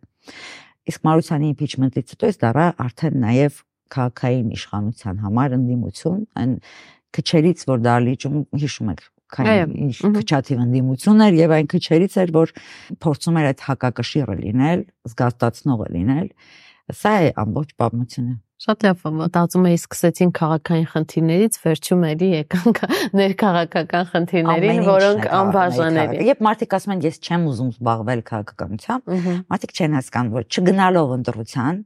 [0.89, 3.59] Իսկ Մարությանի impeachment-ից հետո էս դառա արդեն նաև
[3.91, 6.53] քաղաքային իշխանության համար ընդդիմություն, այն
[7.17, 9.55] քչերից որ դա լիճում հիշում եք քանի
[9.85, 12.53] ինչ քչաթիվ ընդդիմություն էր եւ այն քչերից էր որ
[13.03, 16.27] փորձում էր այդ հակակշիռը լինել, զգաստացնողը լինել։
[16.91, 22.81] Սա է ամբողջ պատմությունը։ Շատ լավ, մտածում էի սկսեցին քաղաքային խնդիրներից, վերջում էլի եկանք
[23.17, 29.15] ներքաղաքական խնդիրներին, որոնք անբաժան են։ Երբ մարդիկ ասում են ես չեմ ուզում զբաղվել քաղաքականությամբ,
[29.49, 31.81] մարդիկ չեն հասկանում, որ չգնալով ընտրության,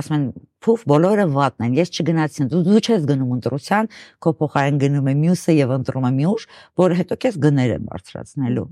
[0.00, 0.24] ասում են
[0.64, 3.90] փուֆ բոլորը վատն են։ Ես չգնացին, դու դու չես գնում ընտրության,
[4.24, 6.46] քո փոխարեն գնում է մյուսը եւ ընտրում է մյուս,
[6.80, 8.66] որը հետո քեզ գները բարձրացնելու։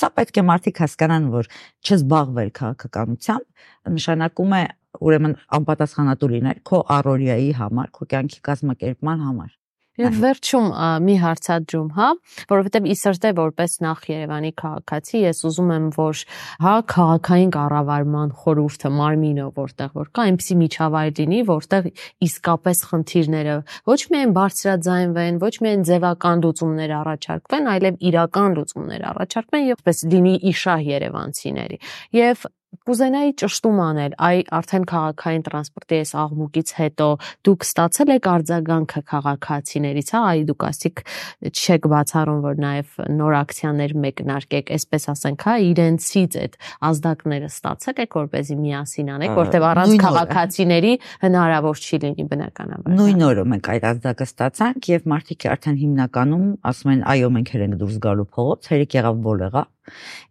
[0.00, 1.52] Սա պետք է մարդիկ հասկանան, որ
[1.84, 4.64] չզբաղվել քաղաքականությամբ նշանակում է
[5.00, 9.54] ուրեմն անպատասխանատու լինել քո առօրյայի համար, քո կյանքի կազմակերպման համար։
[9.96, 10.66] Եվ վերջում
[11.06, 12.06] մի հարցադրում, հա,
[12.50, 16.20] որովհետև իսրտե որպես նախ Երևանի քաղաքացի ես ուզում եմ, որ
[16.66, 21.88] հա քաղաքային կառավարման խորհուրդը մարմինը որտեղ որ կա, այնպիսի միջավայր լինի, որտեղ
[22.28, 23.56] իսկապես խնդիրները
[23.88, 30.36] ոչ միայն բարձրաձայնվեն, ոչ միայն ձևական լուծումներ առաջարկվեն, այլև իրական լուծումներ առաջարկվեն եւ պես լինի
[30.52, 31.80] իշահ Երևանցիների։
[32.20, 32.46] Եւ
[32.86, 37.06] կուզենայի ճշտում անել, այ արդեն քաղաքային տրանսպորտի այս աղմուկից հետո
[37.46, 41.02] դուք ստացել եք արձագանքը քաղաքացիներից, հա, այ դուք ասիք
[41.50, 46.58] չեք բացառում, որ նաև նոր ակցիաներ մեկնարկեք, այսպես ասենք, հա, իրենցից այդ
[46.90, 50.92] ազդակները ստացել եք, որպեսզի միասին անեք, որտեղ առանց քաղաքացիների
[51.26, 56.92] հնարավոր չի լինի բնականաբար։ Նույն օրը մենք այդ ազդակը ստացանք եւ մարդիկ արդեն հիմնականում ասում
[56.96, 59.64] են, այո, մենք հերենք դուրս գալու փողոց, հերիք եղավ բոլեղա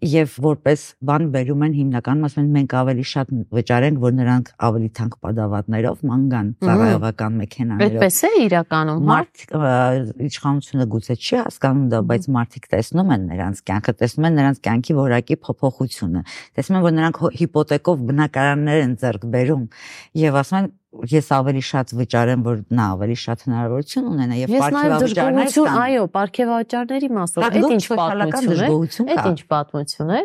[0.05, 4.89] եւ որպես բան վերում են հիմնականում ասում են մենք ավելի շատ վճարենք, որ նրանք ավելի
[4.99, 9.45] թանկ պատավատներով մանգան ծառայողական մեքենաներով։ Այդպես է իրականում։ հա։ Մարդ
[10.29, 14.97] իշխանությունը գուցե չի հասկանում դա, բայց մարդիկ տեսնում են նրանց կյանքը, տեսնում են նրանց կյանքի
[14.99, 16.25] որակի փոփոխությունը։
[16.55, 19.69] Տեսնում են, որ նրանք հիպոթեքով բնակարաններ են ձեռք բերում
[20.25, 20.73] եւ ասում են
[21.09, 27.09] ես ավելի շատ վճարեմ, որ նա ավելի շատ հնարավորություն ունենա եւ պարգևավճարներ ստանա։ Այո, պարգևավճարների
[27.15, 30.21] մասով։ Այդ ինչ պատմություն է։ Այդ ինչ պատմություն է։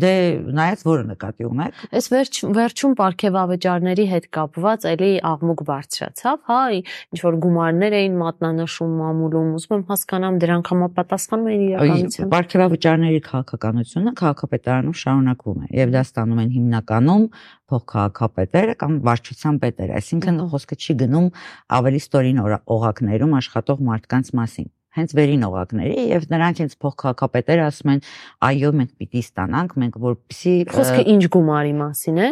[0.00, 0.12] Դե
[0.60, 7.20] նայած որը նկատի ունեք։ Այս վերջ վերջում պարգևավճարների հետ կապված էլի աղմուկ բարձրացավ, հա, ինչ
[7.20, 14.98] որ գումարներ էին մատնանշում մամուլում, ուզում եմ հասկանամ դրանք համապատասխանում են իրականությանը։ Պարգևավճարների քաղաքականությունը քաղաքապետարանում
[15.00, 17.24] շարունակվում է եւ դա ստանում են հիմնականում
[17.70, 21.30] փոխքաղաքապետերը կամ վարչության պետերը, այսինքն խոսքը չի գնում
[21.78, 22.44] ավելի ստորին
[22.76, 28.00] օղակներում աշխատող մարդկանց մասին հենց վերին օղակների եւ նրանք հենց փոխքաղաքապետերը ասում են
[28.48, 32.28] այո մենք պիտի ստանանք մենք որպեսի խոսքը ինչ գումարի մասին է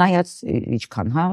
[0.00, 0.32] նայած
[0.78, 1.24] ինչքան հա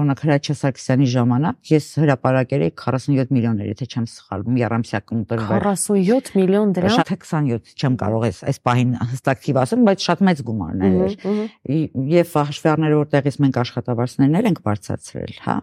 [0.00, 6.32] օրինակ Հրաչյա Սարգսյանի ժամանակ ես հրապարակել էի 47 միլիոններ եթե չեմ սխալվում Երամսյակում տրվել 47
[6.40, 6.96] միլիոն դրամ?
[7.00, 11.14] Շատ 27 չեմ կարող այս այս պահին հստակ թիվ ասեմ բայց շատ մեծ գումարներ էր
[12.14, 15.56] եւ հաշվի առնելով որտեղից մենք աշխատավարձներներ ենք բարձրացրել հա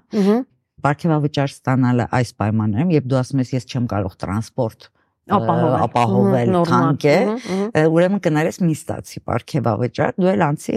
[0.86, 4.90] Պարգևավճար ստանալը այս պայմաններում, երբ դու ասում ես ես չեմ կարող տրանսպորտ
[5.28, 10.76] ապահովել քանք է ուրեմն կներես մի ստացի պարգևավճար դու էլ անցի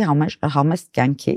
[0.57, 1.35] համեստ կյանքի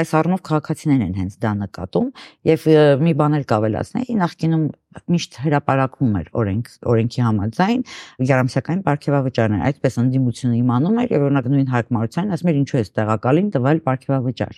[0.00, 2.08] այս առումով քաղաքացիներն են հենց դա նկատում
[2.48, 2.66] եւ
[3.04, 4.64] մի բան էլ կավելացնեի նախկինում
[5.12, 7.82] միշտ հրապարակվում էր օրենք օրենքի համաձայն
[8.28, 12.84] Երամսյակային ապարքեվավճարներ այդպես ընդդիմությունը իմանում էր եւ օրինակ նույն Հայկ Մարությանը ասում էր ինչու է
[12.98, 14.54] տեղակալին տվել ապարքեվավճար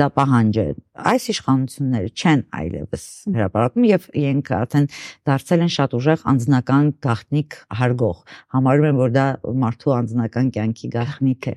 [0.00, 0.66] դա պահանջ է
[1.10, 3.04] այս իշխանությունները չեն այլևս
[3.34, 4.86] հրապարակում եւ իրենք արդեն
[5.30, 8.18] դարձել են շատ ուժեղ անձնական գաղտնիք հարգող
[8.56, 9.26] համարում են որ դա
[9.64, 11.54] մարդու անձնական կյանքի գաղտնիք է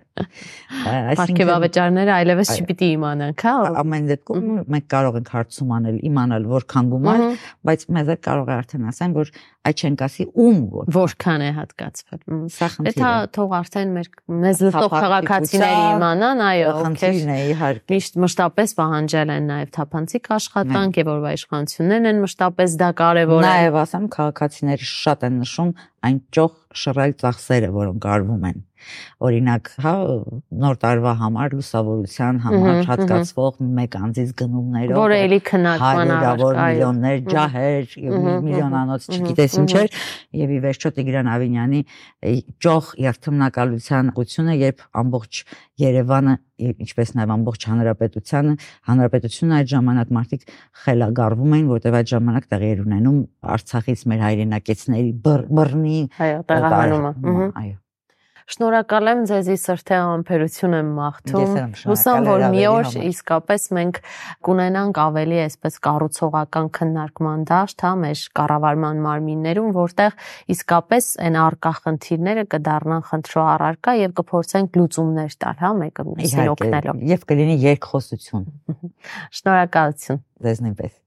[1.14, 3.54] ապարքեվավճարները այլևս չպիտի իմանանք հա
[3.84, 7.24] ամեն դեպքում մենք կարող ենք հարցում անել իմանալ որքան գումար
[7.70, 9.30] բայց մեզ է կարող է արդեն ասեն, որ
[9.64, 12.22] այդ չենք ասի ում որ որքան է հատկացվել։
[12.54, 14.10] Սա խնդիր է։ Դա թող արդեն մեր
[14.44, 21.00] մեզ լսող քաղաքացիները իմանան, այո, խնդիրն է իհարկե։ Միշտ մշտապես պահանջել են նաև թափանցիկ աշխատանք
[21.04, 25.74] եւ որվա իշխանություններն են մշտապես դա կարևորել։ Նաև ասեմ քաղաքացիները շատ են նշում
[26.04, 28.64] այն ճոխ շռայլ ծախսերը, որոնք արվում են
[29.24, 29.94] օրինակ, հա,
[30.64, 37.98] նոր տարվա համար լուսավորության համար հատկացվող մեկ անձից գնումներով որը էլի քննարկման հարյուրավոր միլիոններ ջահեր
[38.04, 38.18] եւ
[38.48, 40.00] միլիոնանոց չգիտես ինչ էր
[40.44, 41.84] եւ ի վերջո Տիգրան Ավինյանի
[42.64, 45.44] ճոխ երթմնակալության ուղությունը երբ ամբողջ
[45.84, 48.54] Երևանը ինչպես նաև ամբողջ հանրապետությանը
[48.90, 50.46] հանրապետությունը այդ ժամանակ մարդիկ
[50.84, 53.22] խելագարվում էին որտեղ այդ ժամանակ տեղի էր ունենում
[53.58, 56.02] Արցախից մեր հայրենակիցների բռնի
[56.54, 57.83] տեղահանումը այո
[58.52, 61.54] Շնորհակալ եմ ձեզի սրթե ամբերություն եմ մաղթում։
[61.88, 64.00] Հուսամ որ մի օր իսկապես մենք
[64.48, 70.18] կունենանք ավելի այսպես կառուցողական քննարկման դաշտ, հա, մեր կառավարման մարմիններում, որտեղ
[70.56, 77.08] իսկապես այն արկա խնդիրները կդառնան խնդրո առարկա եւ կփորձենք լուծումներ տալ, հա, մեկը մյուսին օգնելով։
[77.14, 78.46] Եվ կլինի երկխոսություն։
[79.40, 81.03] Շնորհակալություն։ Ձեզ նույնպես։